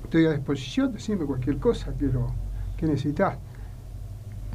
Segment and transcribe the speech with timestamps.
[0.04, 2.28] estoy, a disposición, decime cualquier cosa que, lo,
[2.78, 3.38] que necesitas.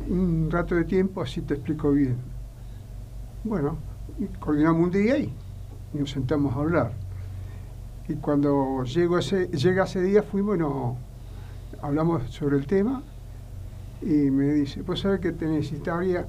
[0.09, 2.17] Un rato de tiempo, así te explico bien.
[3.45, 3.79] Bueno,
[4.39, 5.33] coordinamos un día y
[5.93, 6.93] nos sentamos a hablar.
[8.09, 10.63] Y cuando llego ese, llega ese día, fuimos y
[11.83, 13.03] hablamos sobre el tema
[14.03, 16.27] y me dice, pues sabes que te necesitaría,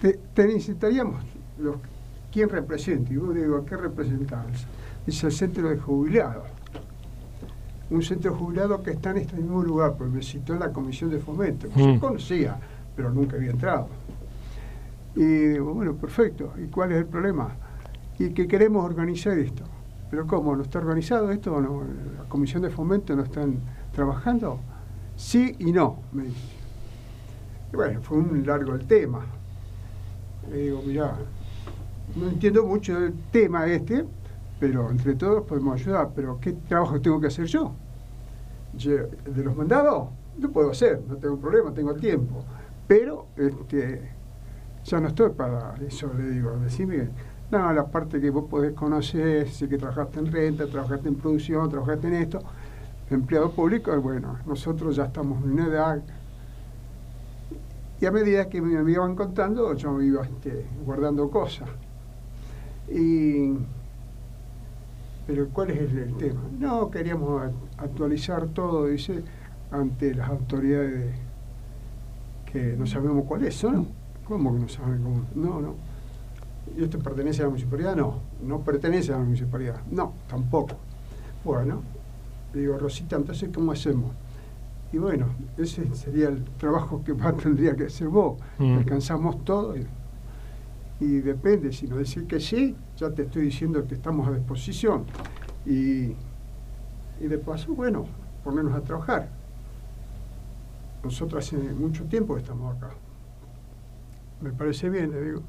[0.00, 1.22] te, te necesitaríamos
[1.58, 1.76] los,
[2.32, 3.12] quién representa.
[3.12, 4.66] Y yo digo, ¿a qué representamos?
[5.06, 6.44] Dice el centro de jubilados.
[7.90, 11.10] Un centro jubilado que está en este mismo lugar, porque me citó en la comisión
[11.10, 11.68] de fomento.
[11.68, 11.94] que Mm.
[11.94, 12.56] Yo conocía,
[12.96, 13.88] pero nunca había entrado.
[15.14, 16.54] Y digo, bueno, perfecto.
[16.56, 17.50] ¿Y cuál es el problema?
[18.18, 19.64] Y que queremos organizar esto.
[20.10, 20.56] ¿Pero cómo?
[20.56, 21.82] ¿No está organizado esto no?
[22.18, 23.56] ¿La comisión de fomento no están
[23.92, 24.60] trabajando?
[25.16, 26.36] Sí y no, me dice.
[27.72, 29.24] Y bueno, fue un largo el tema.
[30.50, 31.16] Le digo, mirá,
[32.16, 34.04] no entiendo mucho del tema este,
[34.60, 36.10] pero entre todos podemos ayudar.
[36.14, 37.72] Pero ¿qué trabajo tengo que hacer yo?
[38.76, 38.92] Yo,
[39.26, 40.08] ¿De los mandados?
[40.38, 42.44] Lo puedo hacer, no tengo problema, tengo tiempo.
[42.86, 44.10] Pero este,
[44.84, 46.56] ya no estoy para eso, le digo.
[46.58, 47.08] Decime,
[47.50, 51.68] no, la parte que vos podés conocer, sé que trabajaste en renta, trabajaste en producción,
[51.68, 52.40] trabajaste en esto,
[53.10, 56.02] empleado público, bueno, nosotros ya estamos en una edad.
[58.00, 61.68] Y a medida que me iban contando, yo me iba este, guardando cosas.
[62.88, 63.54] Y,
[65.26, 66.40] pero ¿cuál es el, el tema?
[66.58, 69.22] No, queríamos a- actualizar todo, dice,
[69.70, 71.14] ante las autoridades
[72.52, 73.88] que no sabemos cuáles son.
[74.24, 75.22] ¿Cómo que no saben cómo?
[75.34, 75.74] No, no.
[76.76, 77.96] ¿Y esto pertenece a la municipalidad?
[77.96, 79.80] No, no pertenece a la municipalidad.
[79.90, 80.76] No, tampoco.
[81.44, 81.82] Bueno,
[82.54, 84.12] le digo, Rosita, entonces, ¿cómo hacemos?
[84.92, 85.26] Y bueno,
[85.56, 88.38] ese sería el trabajo que más tendría que hacer vos.
[88.58, 88.78] Mm.
[88.78, 89.76] Alcanzamos todo.
[89.76, 89.86] Y,
[91.02, 95.04] y depende, si nos decís que sí, ya te estoy diciendo que estamos a disposición.
[95.66, 96.14] Y,
[97.20, 98.06] y de paso, bueno,
[98.44, 99.28] ponernos a trabajar.
[101.02, 102.90] Nosotros hace mucho tiempo que estamos acá.
[104.40, 105.42] Me parece bien, le digo.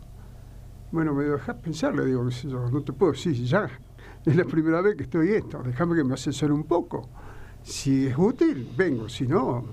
[0.92, 2.28] Bueno, me dejas pensar, le digo,
[2.72, 3.70] no te puedo decir, ya
[4.26, 7.10] es la primera vez que estoy esto, déjame que me asesore un poco.
[7.62, 9.66] Si es útil, vengo, si no,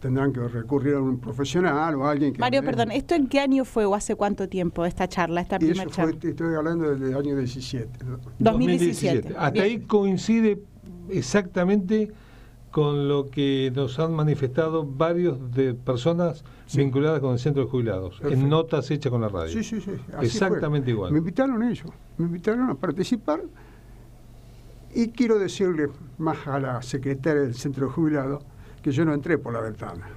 [0.00, 2.38] tendrán que recurrir a un profesional o a alguien que...
[2.38, 5.84] Mario, perdón, ¿esto en qué año fue o hace cuánto tiempo esta charla, esta primera
[5.84, 6.18] fue, charla?
[6.22, 8.04] estoy hablando del año 17.
[8.04, 8.18] ¿no?
[8.38, 9.28] 2017.
[9.30, 9.64] Hasta Bien.
[9.64, 10.62] ahí coincide
[11.08, 12.12] exactamente
[12.70, 16.78] con lo que nos han manifestado varios de personas Sí.
[16.78, 18.44] vinculadas con el centro de jubilados, Perfecto.
[18.44, 19.48] en notas hechas con la radio.
[19.50, 19.92] Sí, sí, sí.
[20.14, 20.92] así Exactamente fue.
[20.92, 21.12] igual.
[21.12, 21.86] Me invitaron ellos,
[22.18, 23.40] me invitaron a participar.
[24.94, 28.42] Y quiero decirle más a la secretaria del centro de jubilados
[28.88, 30.08] que yo no entré por la ventana.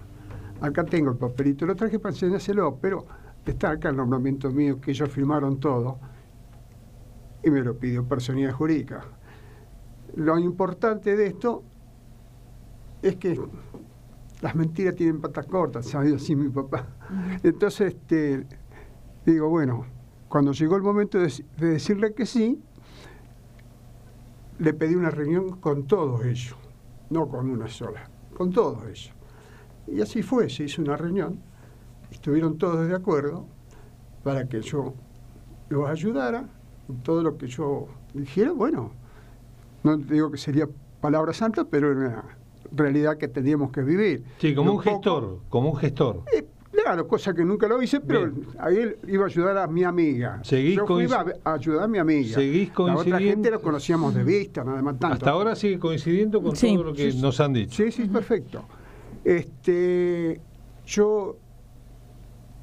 [0.61, 3.05] Acá tengo el papelito, lo traje para enseñárselo, pero
[3.45, 5.99] está acá el nombramiento mío, que ellos firmaron todo,
[7.43, 9.01] y me lo pidió personalidad jurídica.
[10.15, 11.63] Lo importante de esto
[13.01, 13.41] es que
[14.39, 16.87] las mentiras tienen patas cortas, sabía así mi papá.
[17.43, 18.45] Entonces, este,
[19.25, 19.85] digo, bueno,
[20.29, 22.63] cuando llegó el momento de, de decirle que sí,
[24.59, 26.55] le pedí una reunión con todos ellos,
[27.09, 28.10] no con una sola,
[28.41, 29.11] con todos ellos.
[29.87, 31.39] Y así fue, se hizo una reunión,
[32.11, 33.45] estuvieron todos de acuerdo
[34.23, 34.95] para que yo
[35.69, 36.49] los ayudara
[36.89, 38.91] en todo lo que yo dijera, bueno,
[39.83, 40.67] no digo que sería
[41.01, 42.23] palabra santa, pero era una
[42.71, 44.23] realidad que teníamos que vivir.
[44.39, 46.23] Sí, como un poco- gestor, como un gestor.
[46.35, 46.47] Eh,
[46.81, 48.47] claro, cosa que nunca lo hice, pero Bien.
[48.59, 50.39] a él iba a ayudar a mi amiga.
[50.43, 52.33] Seguís Yo fui a, ayudar a mi amiga.
[52.35, 55.13] Seguís La otra coincidiendo- gente lo conocíamos de vista, nada más tanto.
[55.15, 56.73] Hasta ahora sigue coincidiendo con Sí.
[56.75, 57.75] todo lo que Sí, nos han dicho.
[57.83, 58.63] Sí, sí, perfecto.
[59.23, 60.39] Este,
[60.85, 61.37] yo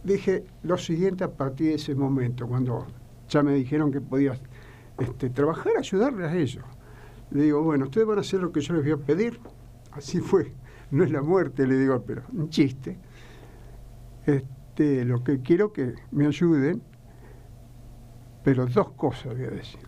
[0.04, 2.86] dije lo siguiente a partir de ese momento, cuando
[3.28, 4.34] ya me dijeron que podía
[4.98, 6.64] este, trabajar, ayudarles a ellos.
[7.30, 9.38] Le digo, bueno, ustedes van a hacer lo que yo les voy a pedir.
[9.92, 10.52] Así fue.
[10.90, 12.98] No es la muerte, le digo, pero un chiste.
[14.28, 16.82] Este, lo que quiero que me ayuden,
[18.44, 19.80] pero dos cosas voy a decir.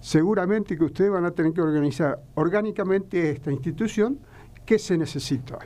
[0.00, 4.18] Seguramente que ustedes van a tener que organizar orgánicamente esta institución.
[4.64, 5.58] ¿Qué se necesita?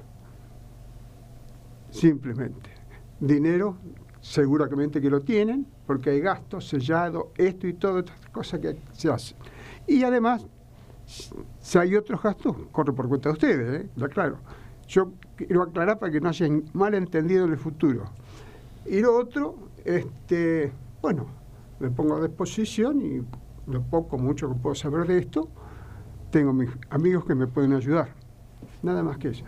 [1.91, 2.71] Simplemente
[3.21, 3.77] dinero,
[4.21, 9.09] seguramente que lo tienen, porque hay gastos, sellado, esto y todo, estas cosas que se
[9.09, 9.39] hacen.
[9.87, 10.45] Y además,
[11.07, 14.09] si hay otros gastos, corre por cuenta de ustedes, ¿eh?
[14.11, 14.39] Claro.
[14.88, 18.05] Yo quiero aclarar para que no hayan malentendido en el futuro.
[18.87, 21.26] Y lo otro, este, bueno,
[21.79, 23.23] me pongo a disposición y
[23.70, 25.49] lo poco, mucho que puedo saber de esto,
[26.31, 28.14] tengo mis amigos que me pueden ayudar.
[28.82, 29.44] Nada más que eso.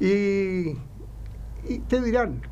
[0.00, 0.74] Y
[1.88, 2.42] te dirán,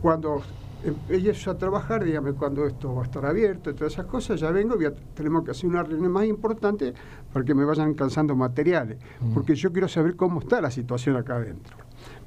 [0.00, 0.42] cuando
[0.84, 4.50] empieces a trabajar, dígame cuando esto va a estar abierto y todas esas cosas, ya
[4.50, 6.94] vengo y ya tenemos que hacer una reunión más importante
[7.32, 9.34] para que me vayan alcanzando materiales, Mm.
[9.34, 11.76] porque yo quiero saber cómo está la situación acá adentro,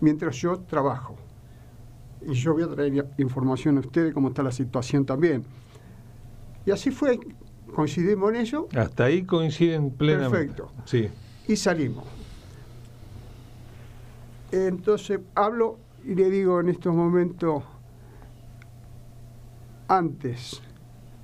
[0.01, 1.15] mientras yo trabajo.
[2.25, 5.44] Y yo voy a traer información a ustedes cómo está la situación también.
[6.65, 7.19] Y así fue,
[7.75, 10.53] coincidimos en ello Hasta ahí coinciden plenamente.
[10.53, 10.71] Perfecto.
[10.85, 11.09] Sí.
[11.47, 12.05] y salimos.
[14.51, 17.63] Entonces hablo y le digo en estos momentos,
[19.97, 20.61] antes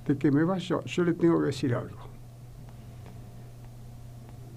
[0.06, 1.98] de que me vaya, yo le tengo que decir algo.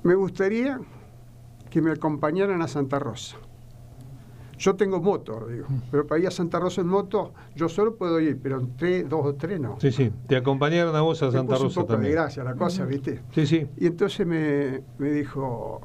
[0.03, 0.79] Me gustaría
[1.69, 3.37] que me acompañaran a Santa Rosa.
[4.57, 8.19] Yo tengo moto, digo, pero para ir a Santa Rosa en moto, yo solo puedo
[8.19, 9.77] ir, pero en tres, dos o tres no.
[9.79, 10.11] Sí, sí.
[10.27, 12.13] Te acompañaron a vos a Me Santa Rosa un poco de también.
[12.13, 13.23] gracia la cosa, ¿viste?
[13.31, 13.67] Sí, sí.
[13.77, 15.81] Y entonces me, me dijo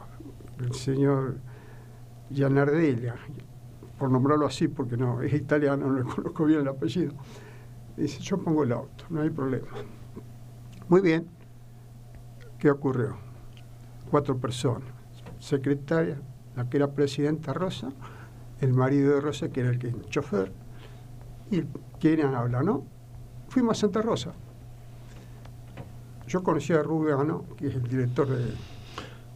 [0.60, 1.38] el señor
[2.30, 3.14] Gianardella,
[3.98, 7.14] por nombrarlo así, porque no, es italiano, no le conozco bien el apellido.
[7.98, 9.66] Dice, yo pongo el auto, no hay problema.
[10.88, 11.26] Muy bien.
[12.58, 13.16] ¿Qué ocurrió?
[14.08, 14.88] Cuatro personas.
[15.40, 16.16] Secretaria,
[16.56, 17.90] la que era presidenta Rosa,
[18.60, 20.52] el marido de Rosa, que era el, que, el chofer,
[21.50, 21.62] y
[21.98, 22.84] quién habla, ¿no?
[23.48, 24.32] Fuimos a Santa Rosa.
[26.28, 28.52] Yo conocí a Rubiano, que es el director de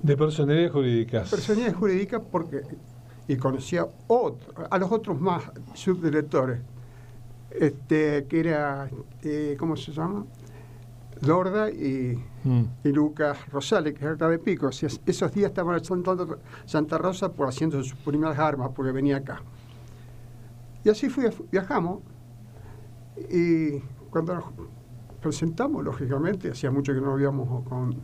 [0.02, 1.30] De personalidades jurídicas.
[1.30, 2.62] personalidades jurídicas, porque,
[3.26, 5.44] y conocía otro, a los otros más
[5.74, 6.60] subdirectores,
[7.58, 8.88] este, que era,
[9.22, 10.24] eh, ¿cómo se llama?
[11.20, 12.62] Lorda y, Mm.
[12.82, 14.66] y Lucas Rosales, que era de Pico.
[14.66, 16.16] O sea, esos días estaban en Santa,
[16.66, 19.40] Santa Rosa por haciendo sus primeras armas, porque venía acá.
[20.82, 22.00] Y así fui, viajamos.
[23.30, 23.78] Y
[24.10, 24.44] cuando nos
[25.20, 27.94] presentamos, lógicamente, hacía mucho que no habíamos con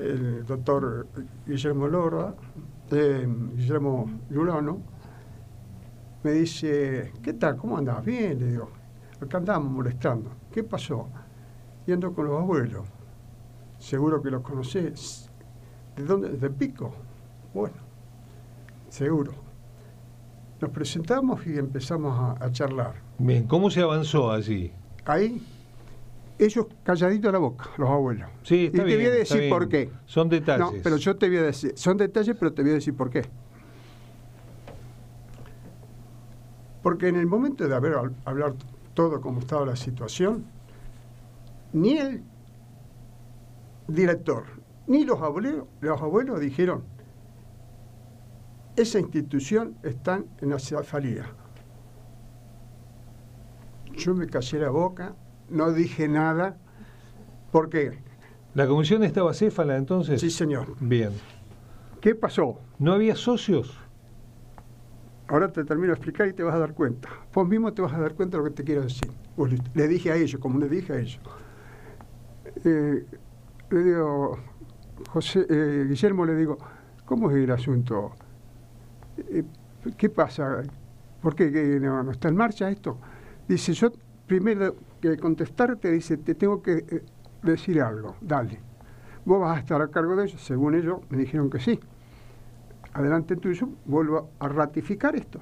[0.00, 1.06] el doctor
[1.46, 2.34] Guillermo Lorda,
[2.90, 4.80] eh, Guillermo Lurano,
[6.22, 7.56] me dice, ¿qué tal?
[7.56, 8.04] ¿Cómo andás?
[8.04, 8.70] Bien, le digo.
[9.20, 10.30] Acá andamos molestando.
[10.52, 11.08] ¿Qué pasó?
[11.86, 12.86] Y ando con los abuelos.
[13.78, 15.30] Seguro que los conocés.
[15.96, 16.30] ¿De dónde?
[16.30, 16.92] ¿De Pico?
[17.52, 17.76] Bueno,
[18.88, 19.32] seguro.
[20.60, 22.94] Nos presentamos y empezamos a, a charlar.
[23.18, 24.72] Bien, ¿cómo se avanzó allí?
[25.04, 25.44] Ahí,
[26.38, 28.28] ellos calladitos a la boca, los abuelos.
[28.42, 29.90] Sí, está y te bien, voy a decir por qué.
[30.06, 30.72] Son detalles.
[30.72, 33.10] No, pero yo te voy a decir, son detalles, pero te voy a decir por
[33.10, 33.22] qué.
[36.82, 38.54] Porque en el momento de haber hab- hablar
[38.94, 40.44] todo como estaba la situación,
[41.72, 42.22] ni el
[43.88, 44.44] director,
[44.86, 46.84] ni los abuelos, los abuelos dijeron,
[48.76, 51.26] esa institución está en la cefalía.
[53.96, 55.14] Yo me callé la boca,
[55.48, 56.56] no dije nada,
[57.50, 57.98] porque,
[58.54, 60.20] ¿La comisión estaba céfala entonces?
[60.20, 61.12] sí señor, Bien.
[62.00, 62.58] ¿qué pasó?
[62.78, 63.78] ¿No había socios?
[65.28, 67.08] Ahora te termino de explicar y te vas a dar cuenta.
[67.32, 69.10] Vos mismo te vas a dar cuenta de lo que te quiero decir.
[69.74, 71.20] Le, dije a ellos, como le dije a ellos.
[72.64, 73.06] Eh,
[73.70, 74.38] le digo,
[75.08, 76.58] José, eh, Guillermo, le digo,
[77.04, 78.12] ¿cómo es el asunto?
[79.16, 79.44] Eh,
[79.96, 80.62] ¿Qué pasa?
[81.20, 82.98] ¿Por qué ¿Que no, no está en marcha esto?
[83.48, 83.92] Dice, yo
[84.26, 87.02] primero que contestarte, dice, te tengo que eh,
[87.42, 88.60] decir algo, dale.
[89.24, 91.78] Vos vas a estar a cargo de eso, según ellos me dijeron que sí
[92.94, 95.40] adelante tuyo, vuelvo a ratificar esto.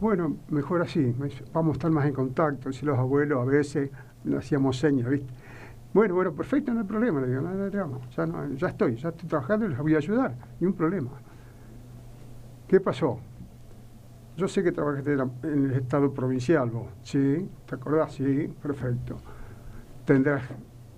[0.00, 1.14] Bueno, mejor así,
[1.52, 2.72] vamos a estar más en contacto.
[2.72, 3.90] Si los abuelos a veces
[4.24, 5.32] le hacíamos señas, ¿viste?
[5.92, 8.96] Bueno, bueno, perfecto, no hay problema, le digo, no, no drama, ya, no, ya estoy,
[8.96, 11.10] ya estoy trabajando y les voy a ayudar, ni un problema.
[12.68, 13.18] ¿Qué pasó?
[14.36, 17.48] Yo sé que trabajaste en el Estado provincial vos, ¿sí?
[17.66, 18.12] ¿Te acordás?
[18.12, 19.16] Sí, perfecto.
[20.04, 20.42] Tendrás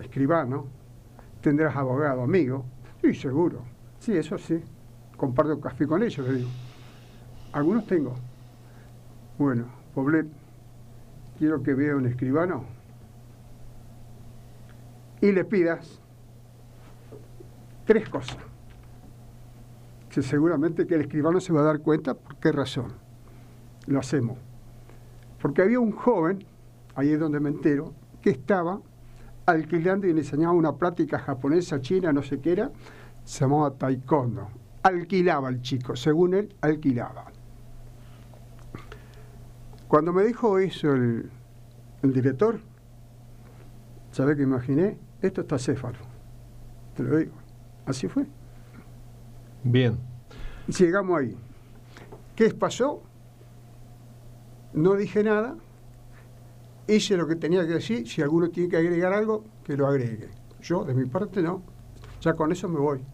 [0.00, 0.66] escribano,
[1.40, 2.64] tendrás abogado, amigo,
[3.00, 3.62] sí, seguro.
[4.00, 4.62] Sí, eso sí.
[5.20, 6.48] Comparto café con ellos, le digo.
[7.52, 8.14] Algunos tengo.
[9.36, 10.26] Bueno, Poblet,
[11.38, 12.64] quiero que vea un escribano
[15.20, 16.00] y le pidas
[17.84, 18.38] tres cosas.
[20.08, 22.94] Que seguramente que el escribano se va a dar cuenta por qué razón
[23.88, 24.38] lo hacemos.
[25.42, 26.46] Porque había un joven,
[26.94, 28.80] ahí es donde me entero, que estaba
[29.44, 32.70] alquilando y le enseñaba una práctica japonesa, china, no sé qué era,
[33.22, 34.48] se llamaba taekwondo.
[34.82, 37.26] Alquilaba el chico, según él, alquilaba.
[39.88, 41.30] Cuando me dijo eso el,
[42.02, 42.60] el director,
[44.12, 44.96] ¿sabe qué imaginé?
[45.20, 45.98] Esto está céfalo.
[46.96, 47.32] Te lo digo.
[47.86, 48.26] Así fue.
[49.64, 49.98] Bien.
[50.66, 51.36] Llegamos ahí.
[52.36, 53.02] ¿Qué pasó?
[54.72, 55.56] No dije nada.
[56.86, 58.08] Hice lo que tenía que decir.
[58.08, 60.30] Si alguno tiene que agregar algo, que lo agregue.
[60.62, 61.62] Yo, de mi parte, no.
[62.20, 63.04] Ya con eso me voy.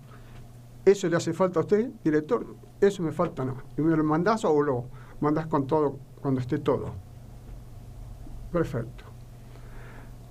[0.87, 2.47] ¿Eso le hace falta a usted, director?
[2.81, 3.57] Eso me falta, no.
[3.77, 4.85] ¿Y me lo mandás o lo
[5.21, 6.95] mandás con todo, cuando esté todo?
[8.53, 9.05] Perfecto.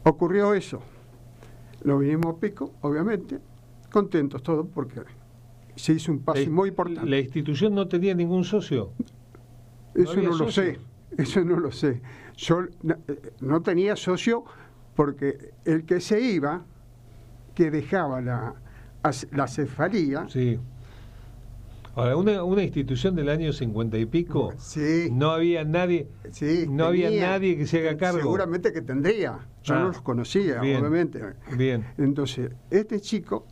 [0.05, 0.79] Ocurrió eso.
[1.83, 3.37] Lo vinimos a pico, obviamente.
[3.91, 5.01] Contentos todos porque
[5.75, 7.09] se hizo un paso La- muy importante.
[7.09, 8.91] La institución no tenía ningún socio.
[9.93, 10.79] ¿No Eso no, lo sé,
[11.17, 12.01] eso no lo sé.
[12.37, 14.45] Yo no, eh, no tenía socio
[14.95, 16.63] porque el que se iba,
[17.53, 18.55] que dejaba la,
[19.31, 20.59] la cefalía, Sí.
[21.97, 26.87] Ahora, una, una institución del año 50 y pico, sí, no había nadie, sí, no
[26.87, 28.19] había nadie que se haga cargo.
[28.19, 29.39] Seguramente que tendría.
[29.63, 30.81] Yo Ah, no los conocía, bien.
[30.81, 31.21] obviamente.
[31.55, 31.85] Bien.
[31.97, 33.47] Entonces, este chico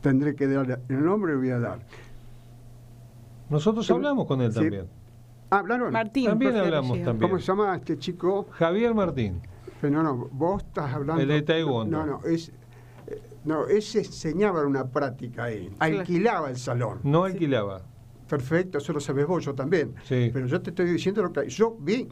[0.00, 1.80] tendré que darle el nombre, le voy a dar.
[3.50, 4.60] Nosotros hablamos con él Sí.
[4.60, 4.86] también.
[5.50, 5.92] ¿Hablaron?
[5.92, 6.26] Martín.
[6.26, 7.18] También hablamos también.
[7.30, 8.46] ¿Cómo se llama este chico?
[8.52, 9.40] Javier Martín.
[9.80, 11.20] Pero no, no, vos estás hablando.
[11.20, 11.98] El de Taekwondo.
[11.98, 12.52] No, no, es.
[13.40, 15.70] Eh, No, ese enseñaba una práctica ahí.
[15.78, 17.00] Alquilaba el salón.
[17.02, 17.82] No alquilaba.
[18.28, 19.94] Perfecto, eso lo sabes vos, yo también.
[20.04, 20.30] Sí.
[20.32, 22.08] Pero yo te estoy diciendo lo que yo vi.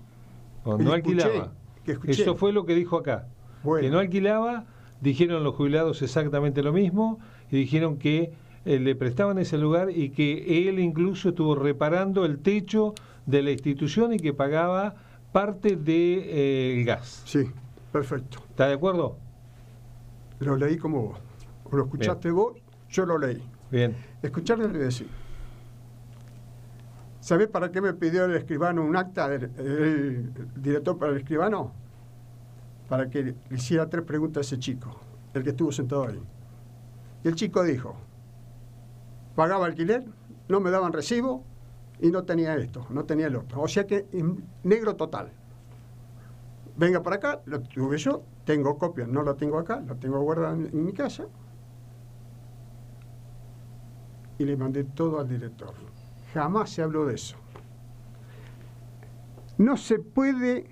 [0.64, 1.52] No, Y no escuché, alquilaba.
[1.84, 1.98] que.
[2.10, 3.28] Eso fue lo que dijo acá.
[3.62, 3.82] Bueno.
[3.82, 4.66] Que no alquilaba,
[5.00, 7.20] dijeron los jubilados exactamente lo mismo
[7.50, 8.32] y dijeron que
[8.64, 12.94] eh, le prestaban ese lugar y que él incluso estuvo reparando el techo
[13.26, 14.96] de la institución y que pagaba
[15.32, 17.22] parte del de, gas.
[17.24, 17.50] Sí,
[17.92, 18.38] perfecto.
[18.50, 19.18] ¿Está de acuerdo?
[20.40, 21.18] Lo leí como vos.
[21.64, 22.56] O lo escuchaste vos,
[22.88, 23.42] yo lo leí.
[23.70, 23.96] Bien.
[24.22, 25.08] Escucharle le decir.
[27.20, 31.72] ¿Sabés para qué me pidió el escribano un acta, el, el director para el escribano?
[32.88, 34.98] Para que le hiciera tres preguntas a ese chico,
[35.34, 36.22] el que estuvo sentado ahí.
[37.22, 37.96] Y el chico dijo,
[39.34, 40.04] pagaba alquiler,
[40.48, 41.44] no me daban recibo
[42.00, 43.60] y no tenía esto, no tenía el otro.
[43.60, 45.30] O sea que en negro total.
[46.78, 50.54] Venga para acá, lo tuve yo, tengo copia, no la tengo acá, la tengo guardada
[50.54, 51.26] en, en mi casa.
[54.38, 55.74] Y le mandé todo al director.
[56.32, 57.36] Jamás se habló de eso.
[59.58, 60.70] No se puede,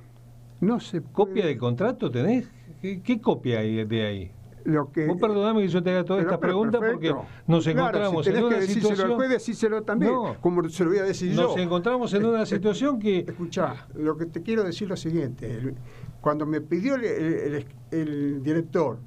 [0.60, 1.12] no se puede.
[1.12, 2.48] ¿Copia del contrato tenés?
[2.80, 4.35] ¿Qué, qué copia hay de ahí?
[4.66, 7.14] Lo que, Vos perdoname que yo te haga toda Pero- esta pero pregunta perfecto.
[7.16, 9.16] porque nos Claro, encontramos si en una que decírselo al situación...
[9.16, 10.36] juez, decírselo también, No.
[10.40, 11.62] como se lo voy a decir Nos yo.
[11.62, 13.18] encontramos en una Eh, situación que...
[13.20, 15.74] Escuchá, lo que te quiero decir es lo siguiente.
[16.20, 18.98] Cuando me pidió el, el- el- el director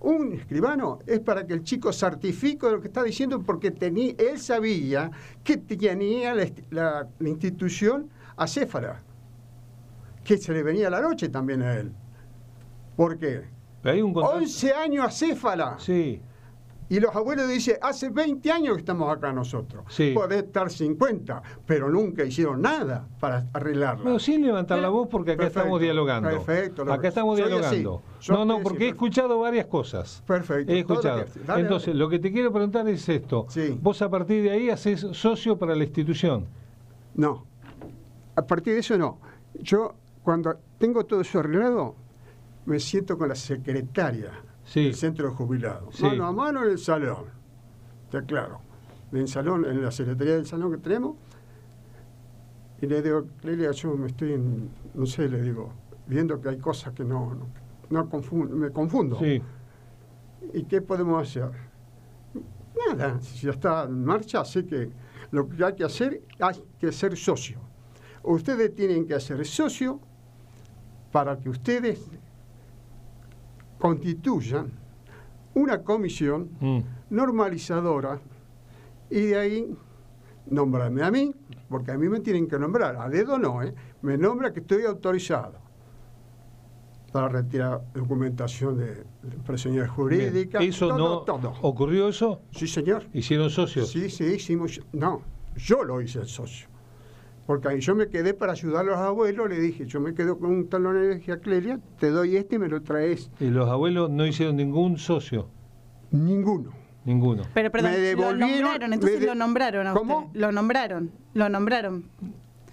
[0.00, 4.38] un escribano, es para que el chico certifique lo que está diciendo, porque tenía, él
[4.38, 5.10] sabía
[5.42, 9.00] que tenía la, la- la institución acéfala,
[10.24, 11.90] que se le venía la noche también a él.
[12.94, 13.44] ¿Por qué?
[13.90, 14.38] Hay un contrato...
[14.38, 15.76] 11 años acéfala.
[15.78, 16.20] Sí,
[16.88, 19.84] Y los abuelos dicen, hace 20 años que estamos acá nosotros.
[19.88, 20.12] Sí.
[20.14, 24.04] Puede estar 50, pero nunca hicieron nada para arreglarla.
[24.04, 26.28] Bueno, sin levantar la voz porque acá Perfecto, estamos dialogando.
[26.30, 28.02] perfecto, acá estamos soy dialogando.
[28.28, 30.22] No, no, porque he escuchado varias cosas.
[30.26, 31.24] Perfecto, He lo escuchado.
[31.44, 31.98] dale, Entonces, dale.
[31.98, 33.46] lo que te quiero preguntar es esto.
[33.48, 33.76] Sí.
[33.82, 36.46] Vos a partir de ahí haces socio para la institución.
[37.14, 37.44] No,
[38.36, 39.18] a partir de eso no.
[39.54, 41.96] Yo, cuando tengo todo eso arreglado,
[42.66, 44.32] me siento con la secretaria
[44.64, 44.84] Sí.
[44.84, 45.94] del centro de jubilados.
[45.96, 46.02] Sí.
[46.02, 47.24] Mano a mano en el salón.
[48.04, 48.60] Está claro.
[49.12, 51.16] En el salón, en la secretaría del salón que tenemos.
[52.82, 55.72] Y le digo, Clelia, yo me estoy, en- no sé, le digo,
[56.06, 57.46] viendo que hay cosas que no, no,
[57.90, 59.18] no confun- me confundo.
[59.18, 59.40] Sí.
[60.52, 61.50] ¿Y qué podemos hacer?
[62.88, 64.90] Nada, si ya está en marcha, sé que
[65.30, 67.58] lo que hay que hacer, hay que ser socio.
[68.22, 70.00] Ustedes tienen que ser socio
[71.12, 72.04] para que ustedes
[73.78, 74.70] constituyan
[75.54, 76.78] una comisión Mm.
[77.10, 78.20] normalizadora
[79.10, 79.76] y de ahí
[80.50, 81.34] nombrarme a mí,
[81.68, 83.74] porque a mí me tienen que nombrar, a dedo no, ¿eh?
[84.02, 85.54] me nombra que estoy autorizado
[87.12, 88.86] para retirar documentación de,
[89.22, 90.58] de personalidad jurídica.
[90.58, 90.70] Bien.
[90.70, 91.54] ¿Eso todo, no todo.
[91.62, 92.42] ocurrió eso?
[92.52, 93.04] Sí, señor.
[93.14, 93.88] ¿Hicieron socios?
[93.90, 94.80] Sí, sí, hicimos.
[94.92, 95.22] No,
[95.56, 96.68] yo lo hice el socio.
[97.46, 100.38] Porque ahí yo me quedé para ayudar a los abuelos, le dije, yo me quedo
[100.38, 103.30] con un talón de energía Clelia, te doy este y me lo traes.
[103.38, 105.48] Y los abuelos no hicieron ningún socio,
[106.10, 106.72] Ninguno.
[107.04, 107.44] ninguno.
[107.54, 110.26] Pero perdón, Me lo nombraron, entonces de- lo nombraron a ¿Cómo?
[110.26, 110.40] usted.
[110.40, 112.10] Lo nombraron, lo nombraron.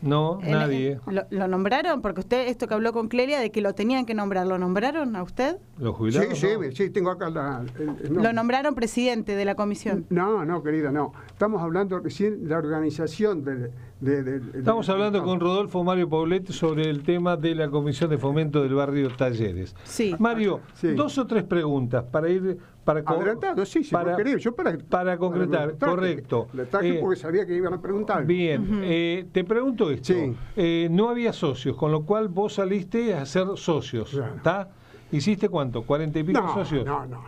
[0.04, 1.00] No, En- nadie.
[1.08, 2.02] Lo, lo nombraron?
[2.02, 5.16] Porque usted, esto que habló con Clelia, de que lo tenían que nombrar, ¿lo nombraron
[5.16, 5.58] a usted?
[5.80, 6.38] Los Sí, jubilados.
[6.38, 6.72] sí, no.
[6.74, 8.24] sí, tengo acá la, el- el nombre.
[8.24, 10.06] Lo nombraron presidente de la comisión.
[10.10, 11.14] No, no, querida, no.
[11.28, 13.56] Estamos hablando recién de la organización de...
[14.02, 15.26] de- de- de- Estamos hablando no.
[15.26, 19.74] con Rodolfo Mario Paulet sobre el tema de la Comisión de Fomento del Barrio Talleres.
[19.86, 20.14] Sí.
[20.20, 20.90] Mario, Sí.
[20.90, 25.18] dos o tres preguntas para ir para Adelantado, sí, sí, para, querés, yo para, para
[25.18, 26.48] concretar, correcto.
[26.54, 28.25] Le traje Eh, porque sabía que iban a preguntar.
[28.25, 30.13] Bien, eh, te pregunto esto.
[30.13, 30.36] Sí.
[30.56, 34.36] Eh, no había socios, con lo cual vos saliste a ser socios, Claro.
[34.36, 34.70] ¿está?
[35.12, 35.84] ¿Hiciste cuánto?
[35.84, 36.86] ¿Cuarenta y pico no, socios?
[36.86, 37.24] no, no,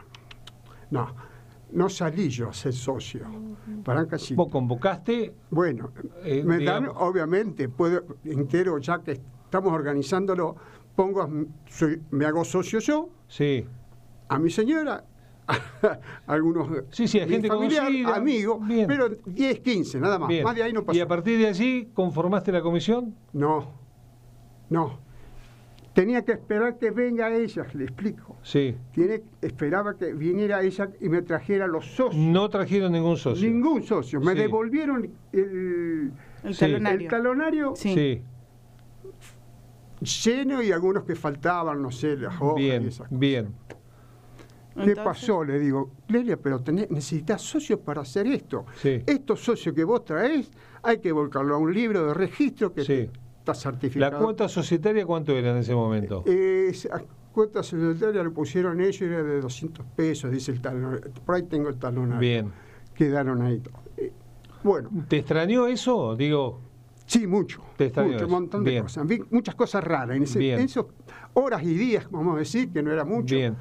[0.92, 1.26] no.
[1.72, 3.22] No salí yo a ser socio.
[3.84, 4.34] Para casi.
[4.36, 5.92] Vos convocaste, Bueno,
[6.24, 9.12] Eh, me dan, obviamente, puedo, entero, ya que
[9.46, 10.56] estamos organizándolo,
[10.96, 11.30] pongo, a-
[11.68, 13.66] soy- me hago socio yo, sí,
[14.30, 15.04] a mi señora,
[16.28, 18.16] algunos Sí, sí, gente familiar, conocida.
[18.16, 18.88] amigos, Bien.
[18.88, 20.30] pero 10, 15, nada más.
[20.30, 20.44] bien.
[20.44, 20.98] Más de ahí no pasó.
[20.98, 23.16] y a partir de allí conformaste la comisión.
[23.34, 23.70] No,
[24.70, 25.00] no.
[25.94, 28.36] Tenía que esperar que venga ella, le explico.
[28.44, 28.76] Sí.
[28.92, 32.16] Tiene, esperaba que viniera ella y me trajera los socios.
[32.16, 33.48] No trajeron ningún socio.
[33.50, 34.20] Ningún socio.
[34.20, 34.40] Me Sí.
[34.40, 36.12] devolvieron el,
[36.44, 37.00] El talonario.
[37.06, 38.22] el talonario Sí.
[40.02, 43.20] Sí, lleno y algunos que faltaban, no sé, las hojas y bien, esas cosas.
[43.20, 43.56] bien.
[44.84, 45.44] ¿Qué pasó?
[45.44, 48.66] Le digo, Clelia, pero tenés, necesitas socios para hacer esto.
[48.82, 49.02] Sí.
[49.06, 50.52] Estos socios que vos traés,
[50.84, 53.10] hay que volcarlo a un libro de registro que Sí.
[53.40, 54.12] está certificado.
[54.12, 56.24] ¿La cuota societaria cuánto era en ese momento?
[56.26, 61.00] Eh, esa cuota societaria lo pusieron ellos, era de 200 pesos, dice el talón.
[61.26, 62.20] Por ahí tengo el talonario.
[62.20, 62.52] Bien.
[62.94, 63.62] Quedaron ahí.
[63.98, 64.12] Eh,
[64.64, 66.16] Bueno, ¿Te extrañó eso?
[66.16, 66.60] Digo,
[67.06, 67.62] sí, mucho.
[67.78, 68.84] Te extrañó mucho, un montón de Bien.
[68.84, 69.06] cosas.
[69.08, 70.18] Vi muchas cosas raras.
[70.18, 70.88] En, ese, en esos
[71.34, 73.36] horas y días, vamos a decir, que no era mucho.
[73.36, 73.56] bien.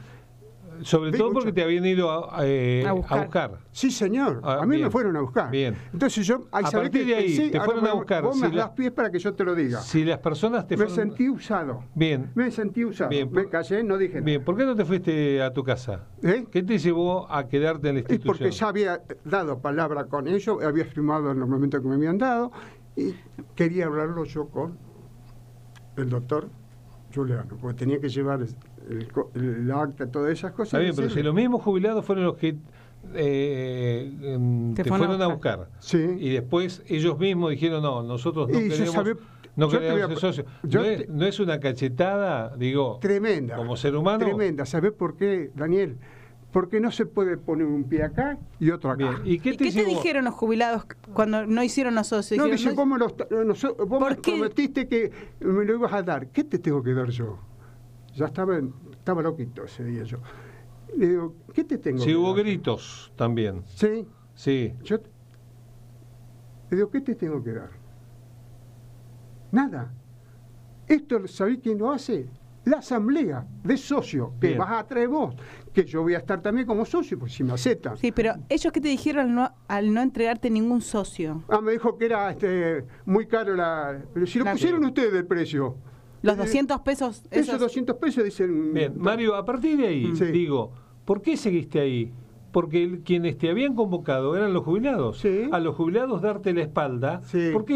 [0.82, 1.34] Sobre todo mucho.
[1.34, 3.58] porque te habían ido a, eh, A a buscar.
[3.72, 4.40] Sí, señor.
[4.42, 4.84] Ah, a mí bien.
[4.84, 5.50] me fueron a buscar.
[5.50, 5.76] Bien.
[5.92, 8.42] Entonces yo, ahí A partir que de ahí, pensé, te fueron a buscar, Vos si
[8.42, 9.80] me la- das pies para que yo te lo diga.
[9.80, 10.94] Si las personas te me fueron...
[11.08, 11.84] sentí usado.
[11.94, 12.30] Bien.
[12.34, 13.10] Me sentí usado.
[13.10, 14.24] Bien, me callé, no dije nada.
[14.26, 16.06] Bien, ¿por qué no te fuiste a tu casa?
[16.22, 16.44] ¿Eh?
[16.50, 18.36] ¿Qué te llevó a quedarte en la Es institución?
[18.38, 22.18] porque ya había dado palabra con ellos, había firmado en el momento que me habían
[22.18, 22.50] dado
[22.96, 23.14] y
[23.54, 24.78] quería hablarlo yo con
[25.96, 26.48] el doctor
[27.14, 28.40] Juliano, porque tenía que llevar
[28.90, 30.66] el, co- el acta, todas esas cosas.
[30.74, 32.56] Está bien, pero si los mismos jubilados fueron los que
[33.14, 35.68] eh, em, Te te, fueron a fueron a buscar.
[35.78, 35.98] Sí.
[36.18, 39.14] Y después ellos mismos dijeron, no, nosotros no Y queremos, sabía-
[39.56, 40.46] no yo te queremos voy a- ser socios.
[40.62, 43.56] yo no, te- es, no es una cachetada, digo, Tremenda.
[43.56, 44.18] como ser humano.
[44.24, 44.64] Tremenda.
[44.66, 45.98] ¿Sabés por qué, Daniel?
[46.54, 49.10] Porque no se puede poner un pie acá y otro acá.
[49.10, 49.22] Bien.
[49.24, 49.88] ¿Y qué ¿Y te, qué te llevó?
[49.90, 52.38] dijeron los jubilados cuando no hicieron los socios?
[52.38, 54.30] No, Dijeron, dice, vos, me, lo, está- no, so- vos ¿Por me qué?
[54.30, 56.28] prometiste que me lo ibas a dar.
[56.28, 57.40] ¿Qué te tengo que dar yo?
[58.14, 58.56] Ya estaba,
[58.92, 60.18] estaba loquito ese día yo.
[60.96, 62.44] Le digo, ¿qué te tengo Sí, que hubo dar?
[62.44, 63.64] gritos también.
[63.66, 64.06] Sí.
[64.36, 64.72] Sí.
[64.84, 64.98] Yo
[66.70, 67.70] le digo, ¿qué te tengo que dar?
[69.50, 69.92] Nada.
[70.86, 72.28] Esto, ¿sabés quién lo hace?
[72.64, 74.58] La asamblea de socios, que Bien.
[74.58, 75.34] vas a traer vos,
[75.72, 77.96] que yo voy a estar también como socio, pues si me aceptan.
[77.98, 81.42] Sí, pero ellos qué te dijeron al no, al no entregarte ningún socio.
[81.48, 84.00] Ah, me dijo que era este, muy caro la...
[84.14, 85.76] Pero si lo La- pusieron ustedes el precio.
[86.22, 87.22] Los Eh, 200 pesos.
[87.30, 88.72] Esos esos- 200 pesos dicen...
[88.72, 90.24] Bien, Mario, a partir de ahí, Sí.
[90.26, 90.72] digo,
[91.04, 92.12] ¿por qué seguiste ahí?
[92.50, 95.18] Porque el- quienes te habían convocado eran los jubilados.
[95.18, 95.48] Sí.
[95.52, 97.50] A los jubilados darte la espalda, Sí.
[97.52, 97.74] ¿por qué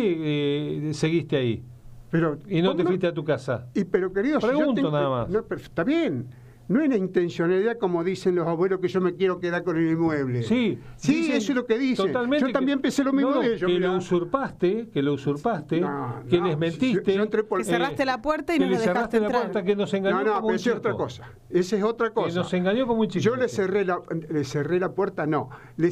[0.89, 1.63] eh, seguiste ahí?
[2.11, 3.67] Pero, Y no ¿cómo te fuiste a tu casa.
[3.75, 5.29] Y pero querido, si yo Pregunto nada más.
[5.29, 6.27] No, pero está bien.
[6.69, 9.91] No es la intencionalidad como dicen los abuelos que yo me quiero quedar con el
[9.91, 10.43] inmueble.
[10.43, 12.07] Sí, Sí, dicen eso es lo que dicen.
[12.09, 13.61] totalmente yo que- también pensé lo mismo no, de ellos.
[13.61, 13.89] Que mirá.
[13.93, 17.11] lo usurpaste, que lo usurpaste, No, que no, les mentiste.
[17.13, 19.21] yo- yo entré por- Que cerraste la puerta y que no le lo dejaste cerraste
[19.21, 19.43] la entrar.
[19.45, 21.33] puerta, que nos engañó No, no, como pero un esa es otra cosa.
[21.49, 22.29] Esa es otra cosa.
[22.29, 23.23] Que nos engañó como un chico.
[23.25, 25.49] Yo le cerré la, le cerré la puerta, no.
[25.79, 25.91] Le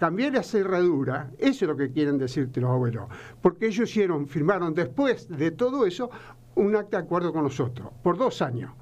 [0.00, 3.04] cambié la cerradura, eso es lo que quieren decirte los abuelos.
[3.42, 6.10] Porque ellos hicieron, firmaron después de todo eso
[6.54, 8.72] un acta de acuerdo con nosotros, por dos años.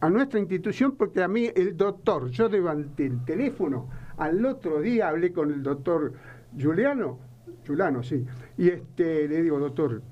[0.00, 3.88] A nuestra institución, porque a mí el doctor, yo levanté el teléfono,
[4.18, 6.12] al otro día hablé con el doctor
[6.60, 7.18] Juliano,
[7.66, 8.26] Juliano, sí,
[8.58, 10.02] y este, le digo, doctor,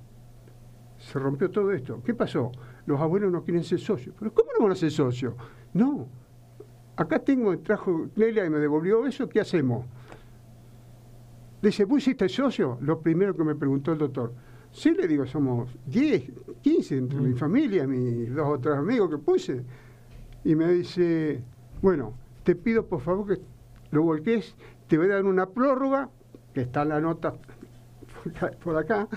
[0.97, 2.03] se rompió todo esto.
[2.03, 2.51] ¿Qué pasó?
[2.87, 4.15] Los abuelos no quieren ser socios.
[4.19, 5.35] ¿Pero cómo no van a ser socios?
[5.75, 6.09] No,
[7.03, 9.85] acá tengo, trajo Clelia y me devolvió eso, ¿qué hacemos?
[11.61, 12.79] Dice, ¿vos hiciste socio?
[12.81, 14.33] Lo primero que me preguntó el doctor.
[14.73, 16.31] Sí, le digo, somos 10,
[16.63, 19.63] 15 entre mi familia, mis dos o tres amigos que puse.
[20.45, 21.43] Y me dice,
[21.81, 23.43] bueno, te pido por favor que
[23.91, 24.57] lo volqués,
[24.89, 26.09] te voy a dar una prórroga,
[26.55, 27.35] que está en la nota
[28.65, 29.09] por acá,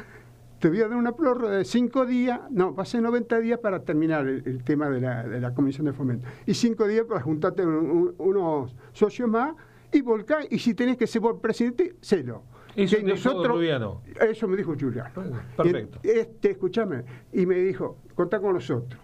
[0.65, 3.59] te voy a dar una prórroga de cinco días, no, va a ser 90 días
[3.59, 6.27] para terminar el, el tema de la, de la Comisión de Fomento.
[6.47, 9.53] Y cinco días para juntarte un- un- unos socios más
[9.91, 12.41] y volcar, y si tenés que ser vos presidente, sélo.
[12.75, 14.01] Eso Que te dijo Rubiano.
[14.19, 15.11] Eso me dijo Julián.
[15.55, 15.99] Perfecto.
[16.03, 18.99] Y, Este, escúchame, y me dijo, contá con nosotros.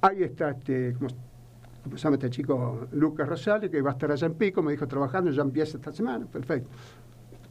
[0.00, 1.08] Ahí está este, ¿cómo,
[1.82, 2.88] cómo se llama este chico?
[2.92, 5.92] Lucas Rosales, que va a estar allá en Pico, me dijo trabajando, ya empieza esta
[5.92, 6.70] semana, perfecto.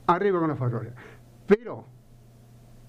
[0.08, 0.92] Arriba con los faroles.
[1.46, 1.93] Pero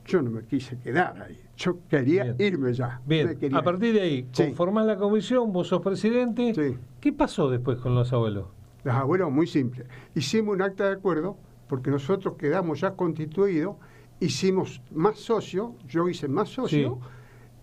[0.05, 1.41] yo no me quise quedar ahí.
[1.57, 2.37] Yo quería Bien.
[2.55, 3.01] irme ya.
[3.07, 3.53] Bien, a ir.
[3.65, 4.45] partir de ahí, Sí.
[4.47, 6.53] conformás la comisión, vos sos presidente.
[6.55, 6.77] Sí.
[7.01, 8.47] ¿Qué pasó después con los abuelos?
[8.83, 9.87] Los abuelos, muy simple.
[10.15, 11.37] Hicimos un acta de acuerdo
[11.69, 13.77] porque nosotros quedamos ya constituidos,
[14.21, 16.99] hicimos más socios, yo hice más socios,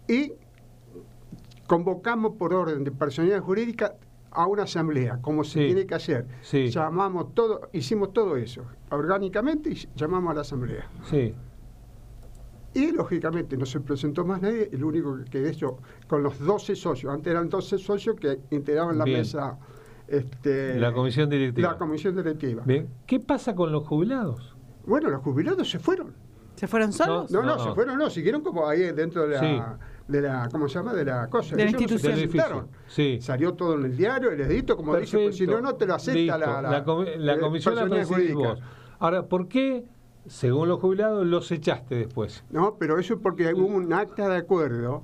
[0.08, 0.34] y
[1.67, 3.95] convocamos por orden de personalidad jurídica
[4.32, 5.65] a una asamblea, como se Sí.
[5.67, 6.25] tiene que hacer.
[6.41, 6.69] Sí.
[6.69, 10.89] Llamamos todo, hicimos todo eso, orgánicamente, y llamamos a la asamblea.
[11.04, 11.34] Sí.
[12.74, 16.76] Y lógicamente no se presentó más nadie, el único que quedé yo con los 12
[16.76, 17.14] socios.
[17.14, 19.20] Antes eran 12 socios que integraban la Bien.
[19.20, 19.58] mesa.
[20.08, 21.72] Este, La comisión directiva.
[21.72, 22.64] La comisión directiva.
[22.66, 22.88] Bien.
[23.06, 24.56] ¿Qué pasa con los jubilados?
[24.86, 26.14] Bueno, los jubilados se fueron.
[26.56, 27.32] ¿Se fueron solos?
[27.32, 27.64] No, no, No.
[27.64, 29.62] se fueron, no, siguieron como ahí dentro de la, Sí.
[30.10, 30.94] de la ¿cómo se llama?
[30.94, 31.56] De la cosa.
[31.56, 32.16] De la se institución.
[32.16, 32.68] Del presentaron.
[32.88, 33.20] Sí.
[33.22, 35.96] Salió todo en el diario, el edito, como dice, pues si no, no te lo
[35.96, 36.38] acepta Listo.
[36.38, 38.58] la, la, comi- la eh, comisión la.
[39.00, 39.86] Ahora, ¿por qué,
[40.28, 42.44] según los jubilados, los echaste después?
[42.50, 45.04] No, pero eso es porque hubo un acta de acuerdo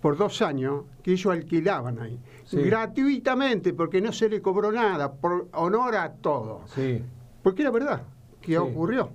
[0.00, 2.18] por dos años que ellos alquilaban ahí.
[2.44, 2.58] Sí.
[2.62, 6.62] Gratuitamente, porque no se le cobró nada, por honor a todo.
[6.74, 7.02] Sí.
[7.42, 8.02] Porque era verdad
[8.40, 8.56] que Sí.
[8.56, 9.10] ocurrió.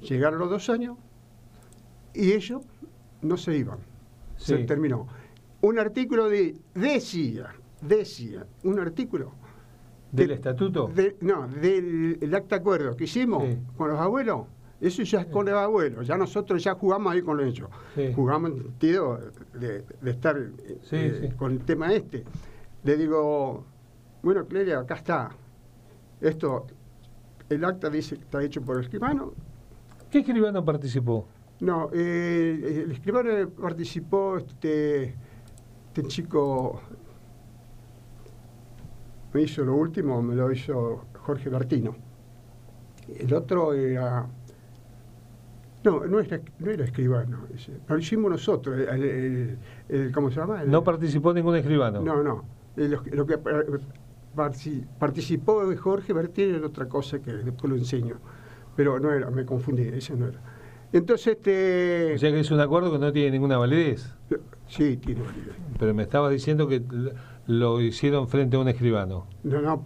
[0.00, 0.98] Llegaron los dos años
[2.12, 2.62] y ellos
[3.22, 3.78] no se iban.
[4.36, 5.06] Se terminó.
[5.62, 9.32] Un artículo de, decía, decía, un artículo.
[10.14, 10.88] ¿Del de- estatuto?
[10.94, 13.58] de- no, del el acta de acuerdo que hicimos Sí.
[13.76, 14.46] con los abuelos.
[14.80, 16.06] Eso ya es con los abuelos.
[16.06, 17.68] Ya nosotros ya jugamos ahí con ellos.
[17.94, 18.12] Sí.
[18.14, 19.18] Jugamos en el sentido
[19.54, 22.22] de, de estar eh, Sí, eh, con el tema este.
[22.82, 23.64] Le digo,
[24.22, 25.30] bueno, Clelia, acá está.
[26.20, 26.66] Esto,
[27.48, 29.32] el acta dice que está hecho por el escribano.
[30.10, 31.26] ¿Qué escribano participó?
[31.60, 35.14] No, eh, el escribano participó este,
[35.88, 36.80] este chico,
[39.34, 41.94] me hizo lo último, me lo hizo Jorge Bertino.
[43.18, 44.26] El otro era,
[45.84, 47.40] no, no era, no era escribano,
[47.88, 50.64] lo hicimos nosotros, el, el- el- ¿cómo se llama?
[50.64, 52.00] No participó ningún escribano.
[52.00, 52.44] no, no.
[52.76, 53.80] Lo, lo que eh,
[54.98, 58.16] participó de Jorge Bertini era otra cosa que después lo enseño.
[58.74, 60.40] Pero no era, me confundí, ese no era.
[60.92, 62.14] Entonces, este.
[62.14, 64.12] O sea que es un acuerdo que no tiene ninguna validez.
[64.66, 65.54] sí, tiene validez.
[65.78, 66.82] Pero me estabas diciendo que
[67.46, 69.26] lo hicieron frente a un escribano.
[69.42, 69.84] No, no.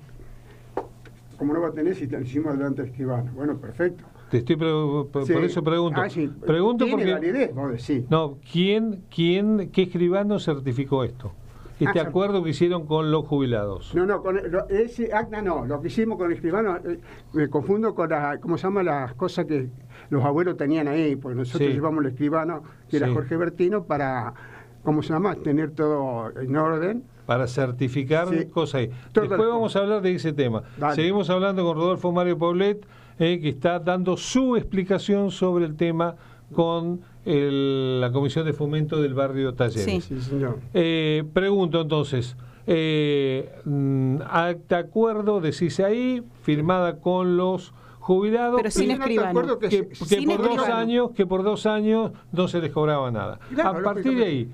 [1.38, 3.30] ¿Cómo no va a tener si te lo hicimos delante del escribano?
[3.34, 4.04] Bueno, perfecto.
[4.30, 5.32] Te estoy por Sí.
[5.34, 6.00] eso pregunto.
[6.00, 6.28] Ah, sí.
[6.46, 7.54] Pregunto ¿Tiene porque validez?
[7.54, 8.04] Vos decís.
[8.10, 11.32] no, ¿quién quién qué escribano certificó esto?
[11.80, 13.94] Este Ah, acuerdo que hicieron con los jubilados.
[13.94, 16.98] No, no, con el- lo- ese acta no, lo que hicimos con el escribano, eh,
[17.32, 18.82] me confundo con la, ¿cómo se llama?
[18.82, 19.68] Las cosas que
[20.10, 21.74] los abuelos tenían ahí, porque nosotros Sí.
[21.74, 23.08] llevamos el escribano, que era.
[23.12, 24.34] Jorge Bertino, para,
[24.82, 25.36] ¿cómo se llama?
[25.36, 27.04] Tener todo en orden.
[27.28, 28.46] Para certificar Sí.
[28.46, 28.90] cosas ahí.
[29.12, 30.62] Después vamos a hablar de ese tema.
[30.78, 30.94] Dale.
[30.94, 32.86] Seguimos hablando con Rodolfo Mario Poblet,
[33.18, 36.16] eh, que está dando su explicación sobre el tema
[36.54, 39.84] con el- la Comisión de Fomento del Barrio Talleres.
[39.84, 40.00] Sí.
[40.00, 40.56] Sí, señor.
[40.72, 42.34] Eh, pregunto entonces,
[42.66, 49.58] eh, mm, acta acuerdo, decís ahí, firmada con los jubilados, Pero sin escribano.
[49.58, 52.72] que que, se- que Sin por dos años, que por dos años no se les
[52.72, 53.38] cobraba nada.
[53.54, 54.48] Claro, a partir de ahí.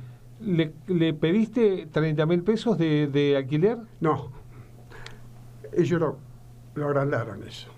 [0.47, 3.79] ¿Le, le pediste 30 mil pesos de, de alquiler?
[4.01, 4.31] No.
[5.73, 6.19] Ellos lo,
[6.75, 7.69] lo agrandaron eso.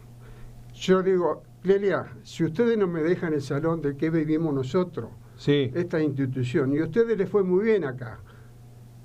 [0.74, 5.70] Yo digo, Lelia, si ustedes no me dejan el salón de que vivimos nosotros, Sí.
[5.74, 8.20] esta institución, y a ustedes les fue muy bien acá,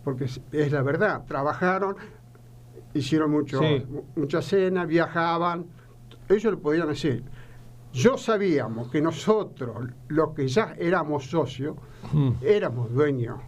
[0.03, 1.95] porque es, es la verdad, trabajaron,
[2.93, 3.85] hicieron mucho, Sí.
[3.89, 5.65] mu- mucha cena, viajaban,
[6.29, 7.23] ellos lo podían hacer.
[7.93, 11.75] Yo sabíamos que nosotros, los que ya éramos socios,
[12.13, 12.29] Mm.
[12.41, 13.39] éramos dueños.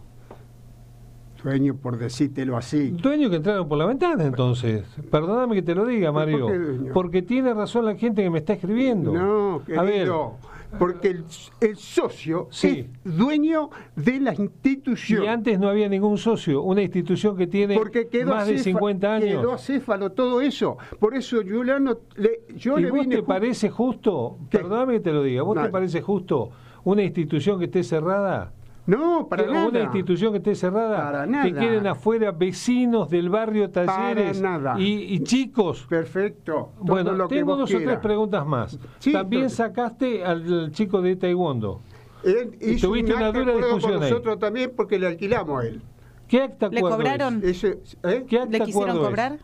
[1.44, 2.90] Dueños, por decírtelo así.
[2.90, 4.84] Dueño que entraron por la ventana, entonces.
[5.10, 6.38] Perdóname que te lo diga, ¿Por Mario.
[6.48, 6.92] dueño?
[6.92, 9.12] Porque tiene razón la gente que me está escribiendo.
[9.12, 10.32] No, A ver, querido.
[10.78, 11.24] porque el,
[11.60, 12.88] el socio Sí.
[13.04, 15.24] es dueño de la institución.
[15.24, 18.62] Y antes no había ningún socio, una institución que tiene porque quedó más de acéfa-
[18.64, 19.28] 50 años.
[19.40, 20.78] Quedó acéfalo todo eso.
[20.98, 24.58] Por eso Juliano, le, yo ¿Y le vos vine te parece justo, ¿Qué?
[24.58, 26.50] perdóname que te lo diga, vos te parece justo
[26.84, 28.52] una institución que esté cerrada?
[28.86, 29.66] No, para Que nada.
[29.68, 31.60] Una institución que esté cerrada, Para que nada.
[31.60, 34.78] queden afuera vecinos del barrio Talleres nada.
[34.78, 35.86] Y, y chicos.
[35.88, 36.70] Perfecto.
[36.76, 38.78] todo Bueno, lo tengo dos o tres preguntas más.
[38.98, 41.80] Sí, También pero- sacaste al chico de Taekwondo.
[42.24, 44.10] Él hizo tuviste un una dura discusión con ahí.
[44.10, 45.80] nosotros también porque le alquilamos a él.
[46.28, 47.38] ¿Qué acta ¿Le cobraron?
[47.44, 47.64] es?
[47.64, 48.24] Ese, ¿eh?
[48.26, 49.02] ¿Qué acta ¿Le quisieron es?
[49.02, 49.38] cobrar?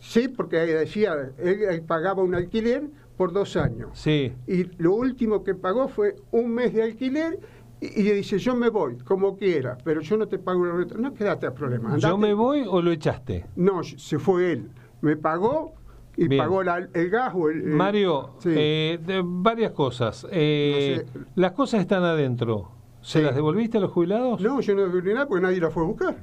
[0.00, 2.84] Sí, porque decía, él, él pagaba un alquiler
[3.16, 3.88] por dos años.
[3.94, 4.32] Sí.
[4.46, 7.40] Y lo último que pagó fue un mes de alquiler
[7.80, 10.94] y, le dice, yo me voy, como quiera, pero yo no te pago la renta.
[10.98, 11.96] No, quédate a problema.
[11.98, 13.44] ¿Yo me voy o lo echaste?
[13.56, 14.70] No, se fue él.
[15.02, 15.74] Me pagó
[16.16, 16.42] y Bien.
[16.42, 17.58] pagó la- el gas o el...
[17.58, 18.48] el- Mario, sí.
[18.52, 20.26] eh, de- varias cosas.
[20.30, 21.26] Eh, No sé.
[21.34, 22.70] Las cosas están adentro.
[23.02, 23.24] ¿Se Sí.
[23.24, 24.40] las devolviste a los jubilados?
[24.40, 26.16] No, yo no devolví nada porque nadie la fue a buscar.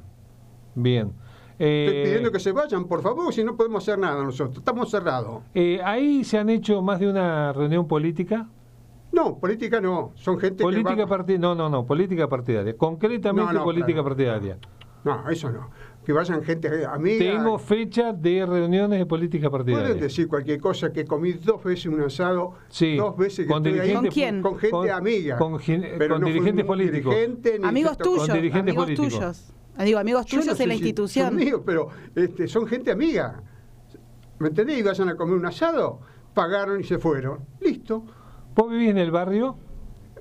[0.76, 1.14] Bien.
[1.52, 4.58] Estoy Eh, pidiendo que se vayan, por favor, si no podemos hacer nada nosotros.
[4.58, 5.44] Estamos cerrados.
[5.54, 8.50] eh, ahí se han hecho más de una reunión política.
[9.14, 10.12] No, política no.
[10.16, 11.08] Son gente Política que va...
[11.08, 11.40] partidaria.
[11.48, 12.76] No, no, no, política partidaria.
[12.76, 14.04] Concretamente No, no, política claro.
[14.10, 14.58] partidaria.
[15.06, 15.70] No, eso no.
[16.04, 17.20] Que vayan gente amiga.
[17.20, 19.86] Tengo fecha de reuniones de política partidaria.
[19.88, 23.66] Pueden decir cualquier cosa, que comí dos veces un asado, Sí, dos veces que con
[23.66, 24.42] estoy ahí dirigentes- ¿Con quién?
[24.42, 25.38] con gente con- amiga.
[25.38, 27.14] con gen- Pero con no dirigentes políticos.
[27.16, 29.14] dirigente Amigos tuyos, dirigentes amigos políticos.
[29.14, 29.54] tuyos.
[29.86, 31.28] Digo, amigos tuyos sé en la si institución.
[31.28, 33.42] Son míos, pero este, son gente amiga.
[34.40, 34.80] ¿Me entendés?
[34.80, 36.00] Y vayan a comer un asado,
[36.34, 37.40] pagaron y se fueron.
[37.62, 38.04] Listo.
[38.56, 39.56] ¿Vos vivís en el barrio?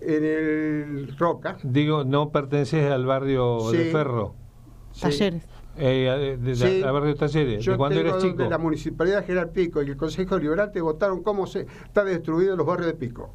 [0.01, 1.59] En el Roca.
[1.63, 3.85] Digo, no pertenecés al barrio de.
[3.93, 4.35] Ferro.
[4.93, 5.03] sí.
[5.03, 5.49] Talleres.
[5.79, 6.83] Eh, de- de- Sí.
[6.83, 8.43] al barrio Talleres, Yo de cuando eras chico.
[8.45, 12.67] la Municipalidad de General Pico y el Consejo Liberante votaron cómo se está destruido los
[12.67, 13.31] barrios de Pico.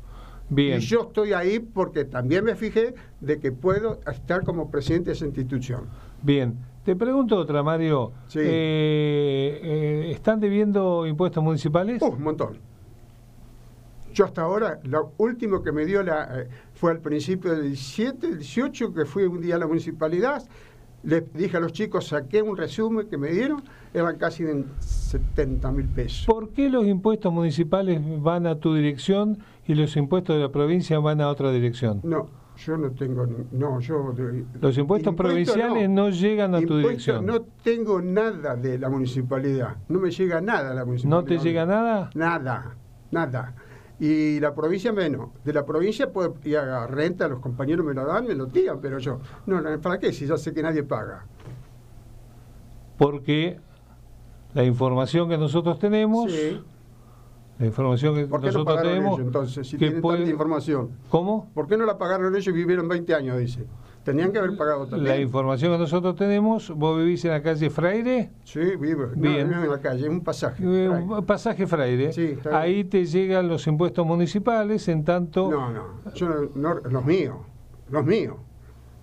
[0.50, 0.78] Bien.
[0.78, 5.14] Y yo estoy ahí porque también me fijé de que puedo estar como presidente de
[5.14, 5.88] esa institución.
[6.22, 8.12] Bien, te pregunto otra, Mario.
[8.28, 8.40] Sí.
[8.42, 12.02] Eh, eh, ¿Están debiendo impuestos municipales?
[12.04, 12.60] Uh, un montón.
[14.17, 18.38] Yo hasta ahora, lo último que me dio la, eh, fue al principio del 17,
[18.38, 20.41] 18, que fui un día a la municipalidad,
[21.03, 23.62] les dije a los chicos, saqué un resumen que me dieron,
[23.93, 26.25] eran casi de 70 mil pesos.
[26.25, 30.97] ¿Por qué los impuestos municipales van a tu dirección y los impuestos de la provincia
[30.97, 32.01] van a otra dirección?
[32.03, 34.15] No, yo no tengo, no, yo...
[34.60, 37.23] Los impuestos provinciales no llegan a tu dirección.
[37.23, 41.21] No tengo nada de la municipalidad, no me llega nada a la municipalidad.
[41.21, 42.10] ¿No te llega nada?
[42.15, 42.75] Nada,
[43.12, 43.53] nada.
[44.00, 45.30] Y la provincia menos.
[45.44, 48.80] De la provincia puedo ir a renta, los compañeros me lo dan, me lo tiran,
[48.80, 50.14] pero yo, no, no, ¿para qué?
[50.14, 51.26] Si ya sé que nadie paga.
[52.98, 53.60] Porque
[54.54, 56.62] la información que nosotros tenemos, Sí.
[57.60, 60.17] La información que ¿Por qué no nosotros pagaron tenemos, ellos entonces, si que tienen puede-
[60.20, 60.89] tanta información?
[61.10, 61.50] ¿cómo?
[61.54, 63.65] ¿Por qué no la pagaron ellos y vivieron 20 años, dice?
[64.04, 65.22] Tenían que haber pagado La también.
[65.22, 69.08] información que nosotros tenemos, vos vivís en la calle Freire, Sí, vivo.
[69.13, 69.50] No, Bien.
[69.52, 70.63] no en la calle, es un pasaje.
[70.65, 71.04] eh, Ahí.
[71.04, 72.62] un pasaje Freire, Sí, está bien.
[72.62, 77.36] ahí te llegan los impuestos municipales, en tanto No, no, yo no, no- los míos,
[77.89, 78.36] los míos.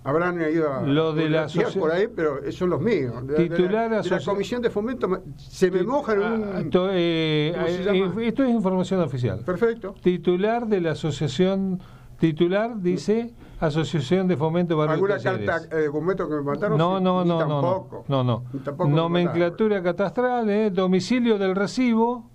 [0.05, 1.47] Habrán ido a Lo de la
[1.79, 3.25] por ahí, pero son los míos.
[3.25, 6.57] De, de la- Titular de la, comisión de fomento me- se me mojan Ah, un
[6.57, 8.23] esto, eh, ¿cómo se eh, llama?
[8.23, 9.39] esto es información oficial.
[9.43, 9.95] perfecto.
[10.03, 11.79] Titular de la asociación,
[12.19, 15.49] titular dice Asociación de Fomento Barrio ¿Alguna Talleres.
[15.49, 16.77] carta, eh, documento que me mandaron?
[16.77, 18.05] No, no, no, no, tampoco.
[18.07, 18.43] no, no.
[18.63, 22.29] Tampoco me Nomenclatura catastral, eh, domicilio del recibo,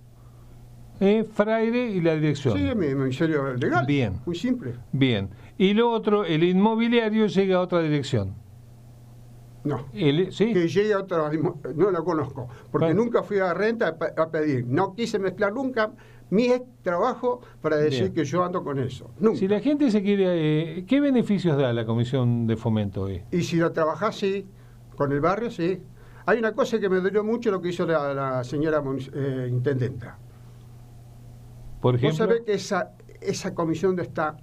[1.01, 2.57] eh, fraire y la dirección.
[2.57, 3.87] Sí, mi ministerio legal.
[3.87, 4.21] Bien.
[4.27, 4.75] Muy simple.
[4.93, 5.29] Bien.
[5.59, 8.35] Y lo otro, el inmobiliario llega a otra dirección.
[9.65, 9.87] No.
[9.93, 10.53] El- ¿Sí?
[10.55, 11.31] Que llegue a otra,
[11.75, 13.05] no lo conozco, porque Bueno.
[13.05, 14.67] nunca fui a renta a, pe- a pedir.
[14.67, 15.91] No quise mezclar nunca
[16.31, 16.49] mi
[16.83, 18.15] trabajo para decir Bien.
[18.15, 19.11] que yo ando con eso.
[19.19, 19.37] Nunca.
[19.39, 20.79] Si la gente se quiere...
[20.79, 23.23] eh, ¿Qué beneficios da la Comisión de Fomento hoy?
[23.33, 24.47] Y si lo trabajás, sí.
[24.97, 25.79] Con el barrio, sí.
[26.27, 28.83] Hay una cosa que me dolió mucho lo que hizo la, la señora
[29.15, 30.19] eh, intendenta.
[31.81, 34.37] Por Vos sabés que esa, esa comisión de está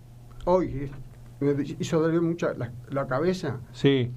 [0.46, 0.92] hoy,
[1.40, 3.60] me hizo doler mucho la, la cabeza.
[3.74, 4.12] Sí.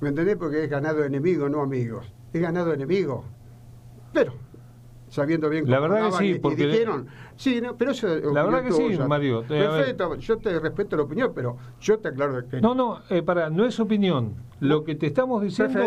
[0.00, 0.36] ¿Me entendés?
[0.36, 2.12] Porque es ganado enemigo, no amigos.
[2.32, 3.24] Es ganado enemigo.
[4.12, 4.34] Pero,
[5.16, 8.06] sabiendo bien La cómo verdad que sí, y- y, porque- dijeron, sí, no, pero eso
[8.08, 9.06] es La verdad que sí, tuya.
[9.08, 9.40] Mario.
[9.42, 9.46] Eh.
[9.48, 13.50] Perfecto, yo te respeto la opinión, pero yo te aclaro que No, no, eh, para,
[13.50, 14.34] no es opinión.
[14.60, 15.80] Lo que te estamos diciendo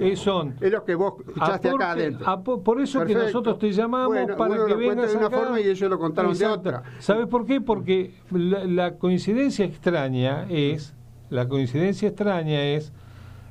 [0.00, 0.54] eh, son...
[0.60, 2.42] Es lo que vos escuchaste acá adentro.
[2.64, 5.36] por eso que nosotros te llamamos Bueno, para uno que lo vengas de una acá.
[5.38, 6.82] forma y ellos lo contaron de otra.
[6.98, 7.60] ¿Sabes por qué?
[7.60, 10.94] Porque la, la coincidencia extraña es,
[11.30, 12.92] la coincidencia extraña es,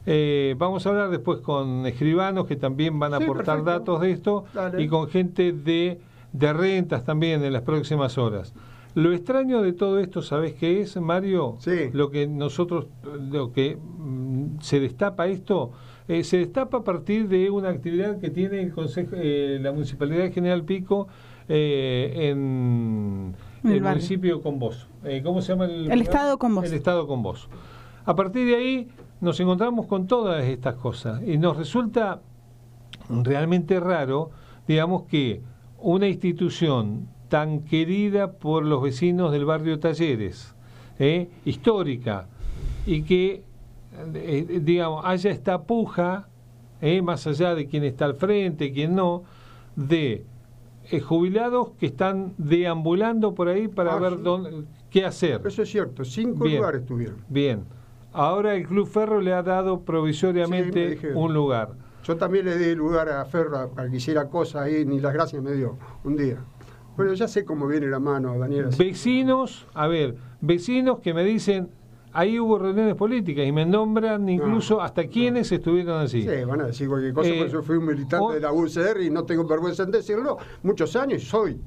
[0.06, 3.72] eh, vamos a hablar después con escribanos que también van a Sí, aportar perfecto.
[3.80, 4.82] datos de esto Dale.
[4.84, 6.00] y con gente de,
[6.34, 8.54] de rentas también en las próximas horas.
[8.94, 11.58] Lo extraño de todo esto, ¿sabes qué es, Mario?
[11.60, 11.90] Sí.
[11.92, 12.88] Lo que nosotros,
[13.30, 15.72] lo que mm, se destapa esto,
[16.08, 20.20] eh, se destapa a partir de una actividad que tiene el Consejo, eh, la Municipalidad
[20.24, 21.08] de General Pico
[21.50, 24.88] eh, en el municipio con vos.
[25.24, 26.66] ¿Cómo se llama el El Estado con vos.
[26.66, 27.50] El Estado con vos.
[28.06, 28.88] A partir de ahí
[29.22, 32.22] nos encontramos con todas estas cosas y nos resulta
[33.10, 34.32] realmente raro,
[34.68, 35.42] digamos, que
[35.80, 40.56] una institución tan querida por los vecinos del barrio Talleres,
[41.00, 41.30] ¿eh?
[41.44, 42.28] histórica,
[42.86, 43.44] y que,
[44.14, 46.28] eh, digamos, haya esta puja,
[46.82, 47.02] ¿eh?
[47.02, 49.24] más allá de quién está al frente, quién no,
[49.76, 50.24] de
[50.92, 54.22] eh, jubilados que están deambulando por ahí para Ah, ver sí.
[54.24, 55.42] dónde, qué hacer.
[55.46, 56.58] Eso es cierto, cinco Bien.
[56.58, 57.18] lugares tuvieron.
[57.28, 57.64] Bien.
[58.16, 61.74] Ahora el Club Ferro le ha dado provisoriamente un lugar.
[62.04, 65.42] Yo también le di lugar a Ferro para que hiciera cosas ahí, ni las gracias
[65.44, 66.38] me dio un día.
[66.96, 68.70] Bueno, ya sé cómo viene la mano, Daniela.
[68.78, 71.70] Vecinos, a ver, vecinos que me dicen,
[72.14, 76.22] ahí hubo reuniones políticas y me nombran incluso hasta quienes estuvieron allí.
[76.22, 78.54] Sí, van a decir cualquier cosa, Eh, porque yo fui un militante o- de la
[78.54, 80.38] UCR y no tengo vergüenza en decirlo.
[80.64, 81.60] Muchos años soy.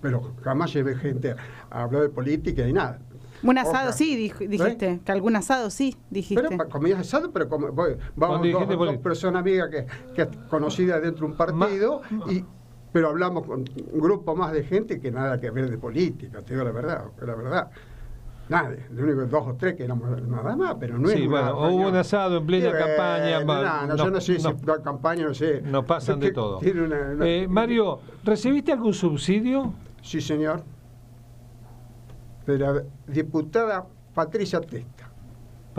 [0.00, 1.34] Pero jamás llevé gente
[1.68, 2.98] a hablar de política ni nada.
[3.42, 5.00] Un asado sí, dij- dijiste.
[5.04, 6.42] Que algún asado sí, dijiste.
[6.48, 11.26] Pero comías asado, pero como, voy- vamos dos, dos personas amigas que, que conocidas dentro
[11.26, 12.44] de un partido, y,
[12.92, 13.60] pero hablamos con
[13.92, 17.04] un grupo más de gente que nada que ver de política, te digo la verdad,
[17.24, 17.70] la verdad.
[18.48, 21.30] Nadie, lo único dos o tres que éramos nada más, pero no es Sí, una
[21.42, 21.90] bueno, hubo reunión.
[21.90, 25.24] un asado en plena campaña, no, no, no- yo no sé no- si la campaña,
[25.28, 25.62] no sé.
[25.62, 26.58] No pasan de Que todo.
[26.58, 29.72] tiene una- una- Eh, Mario, ¿recibiste algún subsidio?
[30.02, 30.64] Sí, señor.
[32.50, 35.06] De la diputada Patricia Testa.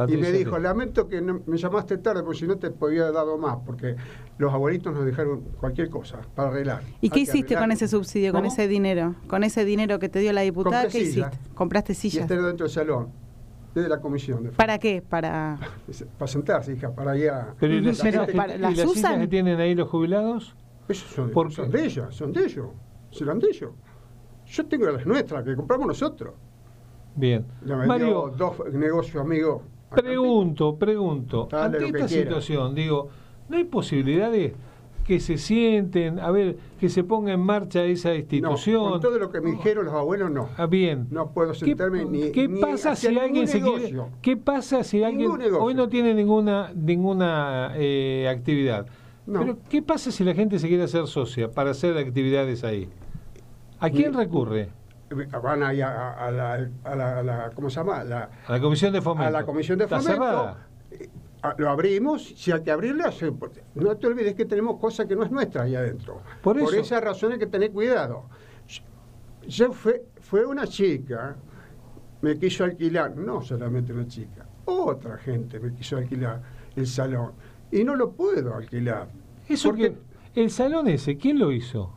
[0.07, 0.59] y me dijo, Testa.
[0.59, 3.95] lamento que no- me llamaste tarde, porque si no te podía haber dado más, porque
[4.37, 6.81] los abuelitos nos dejaron cualquier cosa para arreglar.
[7.01, 9.15] ¿Y qué hiciste con ese subsidio, con ese dinero?
[9.27, 11.37] Con ese dinero que te dio la diputada, Compré ¿qué hiciste?
[11.53, 12.21] ¿Compraste Y sillas?
[12.23, 13.09] estar dentro del salón,
[13.75, 14.43] desde la comisión.
[14.43, 15.01] De ¿Para qué?
[15.07, 15.59] Para...
[16.17, 17.53] Para sentarse, hija, para ir a...
[17.59, 20.55] Pero ¿y las, Pero sillas que- y tienen ahí los jubilados?
[20.87, 22.67] Esos son, ¿Por son de ellas, son de ellos,
[23.11, 23.71] serán de ellos.
[24.47, 26.33] Yo tengo las nuestras, que compramos nosotros.
[27.15, 27.45] Bien.
[27.61, 29.61] Vendió Mario, dos negocios amigos.
[29.93, 32.23] Pregunto, pregunto, Dale ante esta quiera.
[32.23, 33.09] situación, digo,
[33.49, 34.53] ¿no hay posibilidades
[35.05, 38.89] que se sienten, a ver, que se ponga en marcha esa No, institución?
[38.91, 40.47] con todo lo que me dijeron los abuelos, no.
[40.55, 41.07] Ah, bien.
[41.11, 42.31] No puedo ¿Qué, sentarme ni.
[42.31, 45.61] qué ni pasa si alguien se quiere, qué pasa si alguien negocio.
[45.61, 48.85] hoy no tiene ninguna ninguna eh, actividad?
[49.25, 49.39] No.
[49.41, 52.87] Pero qué pasa si la gente se quiere hacer socia para hacer actividades ahí?
[53.79, 54.69] ¿A quién recurre?
[55.15, 58.03] Van ahí a, a- a la, a la- a la- ¿Cómo se llama?
[58.03, 59.27] La- A la comisión de fomento.
[59.27, 60.11] a la comisión de fomento.
[60.11, 60.67] cerrada.
[60.91, 61.09] Eh,
[61.57, 62.71] Lo abrimos, si hay que
[63.37, 66.21] porque no te olvides que tenemos cosas que no es nuestra ahí adentro.
[66.43, 66.75] Por eso.
[66.81, 68.25] esa razón hay que tener cuidado.
[69.47, 71.35] Yo fue, fue una chica,
[72.21, 76.41] me quiso alquilar, no solamente una chica, otra gente me quiso alquilar
[76.75, 77.31] el salón.
[77.71, 79.07] Y no lo puedo alquilar.
[79.49, 79.95] Eso porque
[80.35, 81.91] que el salón ese, ¿quién lo hizo?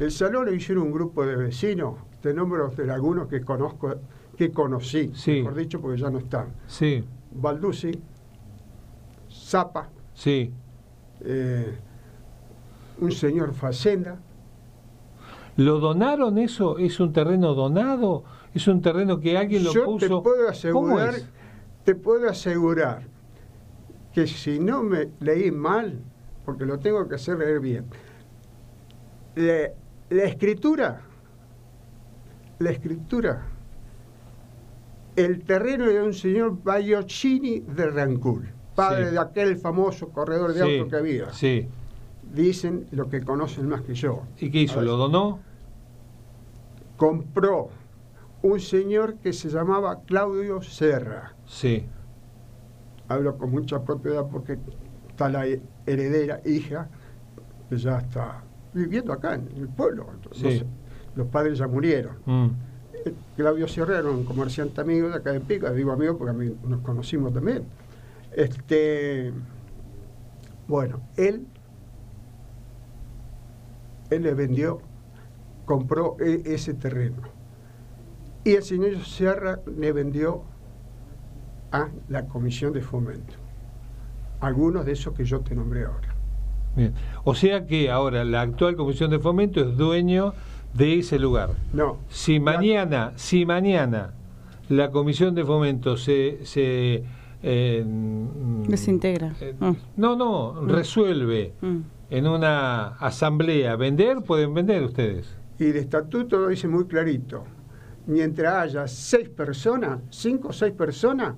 [0.00, 3.94] el salón lo hicieron un grupo de vecinos, te nombro de algunos que conozco,
[4.36, 5.32] que conocí, Sí.
[5.42, 6.48] mejor dicho, porque ya no están.
[6.66, 7.92] Sí, Balducci,
[9.30, 10.52] Zapa, sí.
[11.22, 11.78] eh,
[13.00, 14.18] un señor Facenda.
[15.56, 16.78] ¿Lo donaron eso?
[16.78, 18.24] ¿Es un terreno donado?
[18.54, 20.06] ¿Es un terreno que alguien lo Yo puso?
[20.06, 21.26] te puedo ¿Cómo asegurar, es?
[21.84, 23.02] te puedo asegurar
[24.12, 26.00] que si no me leí mal,
[26.44, 27.84] porque lo tengo que hacer leer bien,
[29.36, 29.70] la,
[30.10, 31.02] la escritura,
[32.60, 33.42] la escritura,
[35.16, 39.12] el terreno de un señor Baiochini de Rancul, padre Sí.
[39.12, 41.32] de aquel famoso corredor de Sí, auto que había.
[41.32, 41.68] Sí.
[42.34, 44.22] Dicen lo que conocen más que yo.
[44.38, 44.80] ¿Y qué hizo?
[44.82, 45.40] ¿Lo donó?
[46.96, 47.70] compró
[48.42, 51.34] un señor que se llamaba Claudio Serra.
[51.46, 51.86] Sí.
[53.08, 54.58] Hablo con mucha propiedad porque
[55.08, 55.46] está la
[55.86, 56.90] heredera, hija,
[57.70, 58.44] que ya está
[58.74, 60.08] viviendo acá en el pueblo.
[60.32, 60.62] Sí.
[61.14, 62.16] Los padres ya murieron.
[62.26, 62.46] Mm.
[63.04, 66.34] Eh, Claudio Serra era un comerciante amigo de acá de Pica, digo amigo porque a
[66.34, 67.64] mí nos conocimos también.
[68.32, 69.32] Este,
[70.68, 71.46] bueno, él,
[74.10, 74.80] él le vendió,
[75.64, 77.22] compró e- ese terreno.
[78.44, 80.42] Y el señor Serra le vendió
[81.72, 83.34] a la comisión de fomento.
[84.40, 86.14] Algunos de esos que yo te nombré ahora.
[86.74, 86.94] Bien.
[87.24, 90.32] O sea que ahora la actual comisión de fomento es dueño
[90.74, 91.50] de ese lugar.
[91.72, 91.98] No.
[92.08, 94.12] Si mañana, si mañana
[94.68, 97.02] la comisión de fomento se, se
[97.42, 99.34] eh, mm, Desintegra.
[99.40, 99.74] eh, Ah.
[99.96, 101.78] no, no, resuelve Mm.
[102.10, 105.36] en una asamblea vender, pueden vender ustedes.
[105.58, 107.44] Y el estatuto lo dice muy clarito.
[108.06, 111.34] mientras haya seis personas, cinco o seis personas,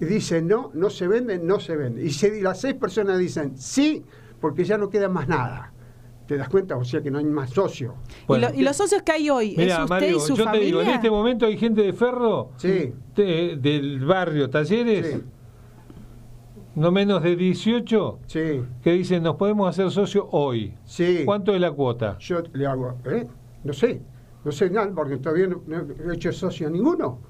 [0.00, 2.04] y dicen no, no se vende, no se vende.
[2.04, 4.04] Y si las seis personas dicen sí,
[4.40, 5.72] porque ya no queda más nada.
[6.28, 6.76] ¿Te das cuenta?
[6.76, 7.94] O sea que no hay más socios.
[8.26, 8.48] Bueno.
[8.54, 9.54] ¿Y, los socios que hay hoy?
[9.56, 10.52] Mira, ¿Es Mario, y su yo familia?
[10.60, 12.92] te digo, en este momento hay gente de Ferro, Sí.
[13.16, 15.22] de- del barrio Talleres, Sí.
[16.74, 20.74] no menos de 18, Sí, que dicen nos podemos hacer socios hoy.
[20.84, 21.22] sí.
[21.24, 22.18] ¿Cuánto es la cuota?
[22.18, 23.26] Yo le hago, ¿eh?
[23.64, 24.02] No sé,
[24.44, 27.20] no sé nada, porque todavía no, no he hecho socio a ninguno.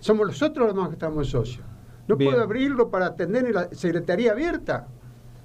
[0.00, 1.64] Somos los otros los más que estamos socios.
[2.06, 2.30] No Bien.
[2.30, 4.86] puedo abrirlo para atender en la secretaría abierta.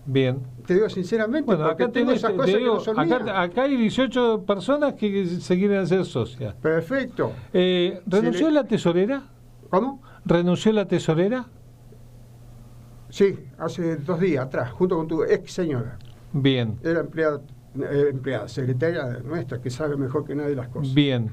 [0.06, 0.40] Bien.
[0.66, 3.20] Te digo sinceramente, Bueno, porque acá, tengo tenés, esas cosas digo, que no son acá,
[3.24, 3.38] mías.
[3.38, 6.56] acá hay 18 personas que se quieren hacer socias.
[6.56, 7.32] Perfecto.
[7.54, 9.24] Eh, ¿Renunció le- la tesorera?
[9.70, 10.02] ¿Cómo?
[10.26, 11.46] ¿Renunció la tesorera?
[13.10, 15.98] Sí, hace dos días atrás, junto con tu ex señora.
[16.32, 17.42] Bien, Era empleada,
[17.80, 20.94] eh, empleada, secretaria nuestra, que sabe mejor que nadie las cosas.
[20.94, 21.32] bien.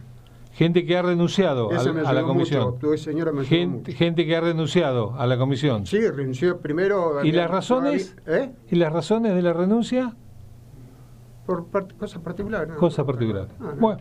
[0.52, 2.64] Gente que ha renunciado a, la comisión.
[2.64, 3.98] mucho, tu ex señora me ayudó Gente, mucho.
[3.98, 5.86] gente que ha renunciado a la comisión.
[5.86, 7.24] Sí, renunció primero.
[7.24, 8.16] ¿Y las razones?
[8.26, 8.50] ¿Eh?
[8.70, 10.14] ¿Y las razones de la renuncia?
[11.46, 12.68] Por part- cosas particulares.
[12.68, 12.76] ¿no?
[12.76, 13.46] Cosa particular.
[13.60, 13.80] Ah, no.
[13.80, 14.00] Bueno,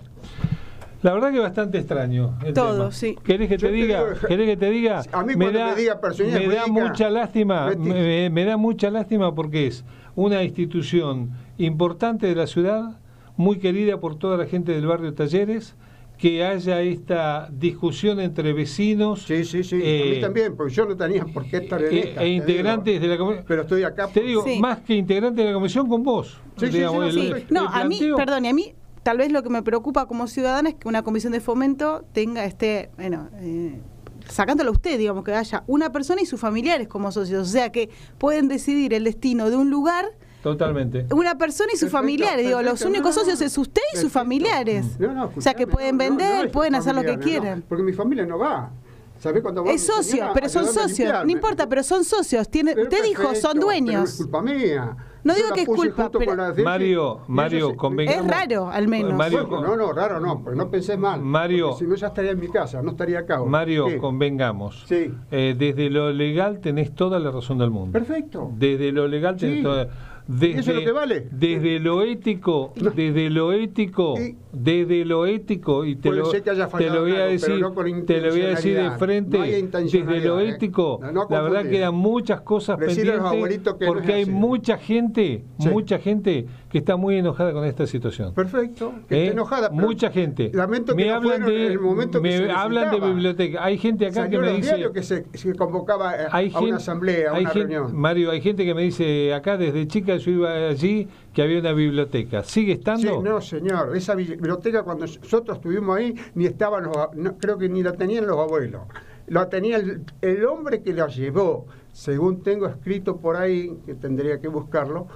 [1.02, 2.38] la verdad que bastante extraño.
[2.44, 2.92] el Todo, tema.
[2.92, 3.16] sí.
[3.24, 4.04] ¿Querés que te te diga?
[4.06, 5.02] digo- ¿Querés que te diga?
[5.14, 9.68] A mí me diga personalidad me da mucha lástima, me, me da mucha lástima porque
[9.68, 9.86] es
[10.16, 13.00] una institución importante de la ciudad,
[13.38, 15.76] muy querida por toda la gente del barrio Talleres,
[16.20, 19.76] que haya esta discusión entre vecinos Sí, sí, sí.
[19.78, 22.26] a Eh, mí también, porque yo no tenía por qué estar en e, esta, e
[22.26, 23.02] te integrantes digo.
[23.02, 23.46] de la comisión.
[23.48, 24.08] Pero estoy acá.
[24.10, 24.60] Te digo, Sí.
[24.60, 26.42] más que integrante de la comisión con vos.
[26.58, 27.20] Sí, sí, sí, no, el- sí.
[27.32, 30.28] el No, a mí, perdón, y a mí tal vez lo que me preocupa como
[30.28, 33.80] ciudadana es que una comisión de fomento tenga este, bueno, eh,
[34.28, 37.72] sacándolo a usted, digamos, que haya una persona y sus familiares como socios, o sea
[37.72, 40.06] que pueden decidir el destino de un lugar
[40.44, 41.06] Totalmente.
[41.12, 45.00] una persona y sus familiares, digo, los únicos socios es usted y sus familiares.
[45.00, 47.64] No, no, o sea que pueden vender, pueden hacer lo que quieran.
[47.68, 48.72] porque mi familia no va.
[49.20, 52.50] ¿Sabés cuando va Es socio, pero son socios, no importa, pero son socios.
[52.50, 54.16] Tiene, usted dijo, son no es dueños.
[54.16, 54.96] culpa mía.
[55.24, 59.14] No digo que es culpa, pero- Mario, Mario, convengamos- Es raro, al menos.
[59.14, 61.22] Mario, Bueno, no, no, raro no, pero no pensé mal.
[61.22, 63.36] Mario- si no ya estaría en mi casa, no estaría acá.
[63.38, 63.52] ahora.
[63.52, 63.98] Mario, ¿Qué?
[63.98, 64.84] convengamos.
[64.88, 65.12] Sí.
[65.32, 67.92] Eh, desde lo legal tenés toda la razón del mundo.
[67.92, 68.52] Perfecto.
[68.56, 69.64] Desde lo legal tenés Sí.
[69.64, 69.88] toda.
[70.32, 71.28] Desde, eso es lo que vale?
[71.32, 72.92] Desde lo ético, No.
[72.92, 77.02] desde lo ético, Y- desde lo ético, y te lo, ser que haya te lo
[77.02, 77.74] voy a decir, no
[78.06, 79.44] te lo voy a decir de frente, No
[79.82, 80.50] desde lo ¿eh?
[80.50, 83.92] ético, No, no la verdad quedan muchas cosas Decirle a los pendientes abuelitos que no
[83.94, 84.32] porque hay así.
[84.32, 85.70] mucha gente, Sí.
[85.70, 88.34] mucha gente que está muy enojada con esta situación.
[88.34, 88.94] Perfecto.
[89.08, 89.24] Que ¿Eh?
[89.26, 89.70] esté enojada.
[89.70, 90.52] Mucha gente.
[90.54, 93.00] Lamento que me no hablan fueron de, en el momento que me se hablan de
[93.08, 93.64] biblioteca.
[93.64, 96.66] Hay gente acá Salió que me dice que se, se convocaba a, hay a gente-
[96.68, 97.96] una asamblea, a hay una gente- reunión.
[98.00, 101.74] Mario, hay gente que me dice acá desde chica yo iba allí que había una
[101.74, 102.44] biblioteca.
[102.44, 103.22] ¿Sigue Sí, estando?
[103.22, 103.96] no, señor.
[103.96, 106.96] Esa biblioteca, cuando nosotros estuvimos ahí, ni estaban los.
[107.16, 108.82] no, creo que ni la tenían los abuelos.
[109.28, 111.68] La tenía el, el hombre que la llevó,
[112.00, 115.08] según tengo escrito por ahí, que tendría que buscarlo,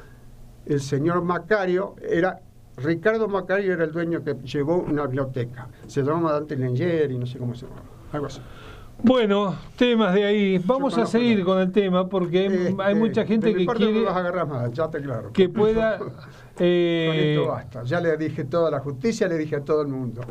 [0.66, 2.42] el señor Macario, era.
[2.76, 5.70] Ricardo Macario era el dueño que llevó una biblioteca.
[5.88, 7.84] Se llamaba Dante Lenger y no sé cómo se llama.
[8.12, 8.42] Algo así.
[9.02, 10.58] Bueno, temas de ahí.
[10.66, 14.00] Vamos a seguir con el tema porque Este, hay mucha gente que parte No quiere
[14.02, 15.32] me vas a agarrar más, ya te claro.
[15.32, 15.98] que pueda.
[16.00, 16.12] Con
[16.60, 17.84] eh, esto basta.
[17.84, 20.22] Ya le dije toda la justicia, le dije a todo el mundo.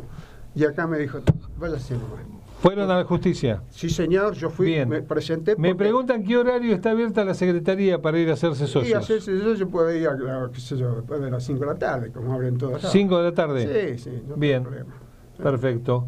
[0.53, 1.19] Y acá me dijo,
[1.57, 2.32] váyase nomás.
[2.63, 3.61] Fueron a la justicia.
[3.69, 4.87] Sí, señor, yo fui, Bien.
[4.87, 5.55] me presenté.
[5.57, 9.03] Me preguntan qué horario está abierta la secretaría para ir a hacerse Y socios.
[9.03, 11.65] hacerse eso yo puedo ir a, a, qué sé yo, después de las 5 de
[11.65, 12.81] la tarde, como abren todas.
[12.81, 13.95] las- 5 de la tarde.
[13.97, 14.63] Sí, sí, no Bien.
[14.63, 14.93] problema.
[15.35, 15.43] Sí.
[15.43, 16.07] Perfecto.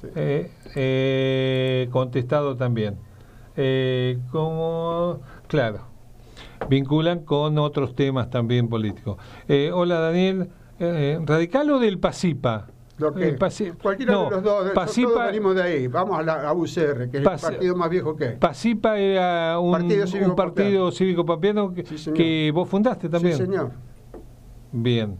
[0.00, 0.06] Sí.
[0.14, 2.96] Eh, eh, contestado también.
[3.56, 5.80] Eh, como, claro,
[6.70, 9.16] vinculan con otros temas también políticos.
[9.48, 12.68] Eh, hola Daniel, eh, radical o del PASIPA?
[12.98, 15.86] Lo que, El Pasi- cualquiera no, de los dos, Pasipa- todos venimos de ahí.
[15.86, 18.36] Vamos a la a UCR, que es el partido más viejo que hay.
[18.36, 20.90] PASIPA era un Partido un Cívico partido Papiano.
[20.92, 23.36] cívico papiano que, Sí, que vos fundaste también.
[23.36, 23.70] Sí, señor.
[24.72, 25.18] Bien.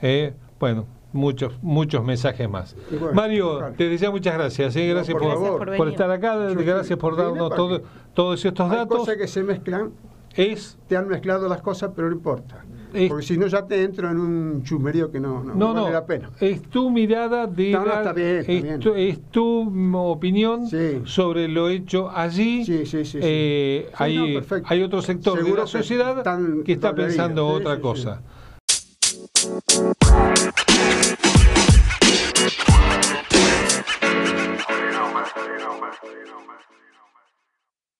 [0.00, 2.74] Eh, bueno, muchos muchos mensajes más.
[2.90, 4.74] Bueno, Mario, te deseo muchas gracias.
[4.76, 5.50] eh, No, gracias por por, favor.
[5.50, 5.88] Por por venir.
[5.88, 7.84] estar acá, Yo gracias por darnos todo- que-
[8.14, 8.98] todos estos Hay datos.
[9.00, 9.92] cosas que se mezclan,
[10.34, 12.64] Es te han mezclado las cosas, pero no importa.
[12.92, 15.86] Es- Porque si no, ya te entro en un chumerío que no, no, no, vale
[15.86, 16.30] no, la pena.
[16.40, 18.80] es tu mirada de No, dar- está bien, está es, bien.
[18.80, 19.70] tu, es tu,
[20.10, 21.02] opinión Sí.
[21.04, 22.64] sobre lo hecho allí.
[22.64, 23.18] Sí, sí, sí.
[23.20, 28.22] Eh, hay, hay otro sector de la que sociedad están que está pensando otra cosa.
[28.66, 29.78] sí.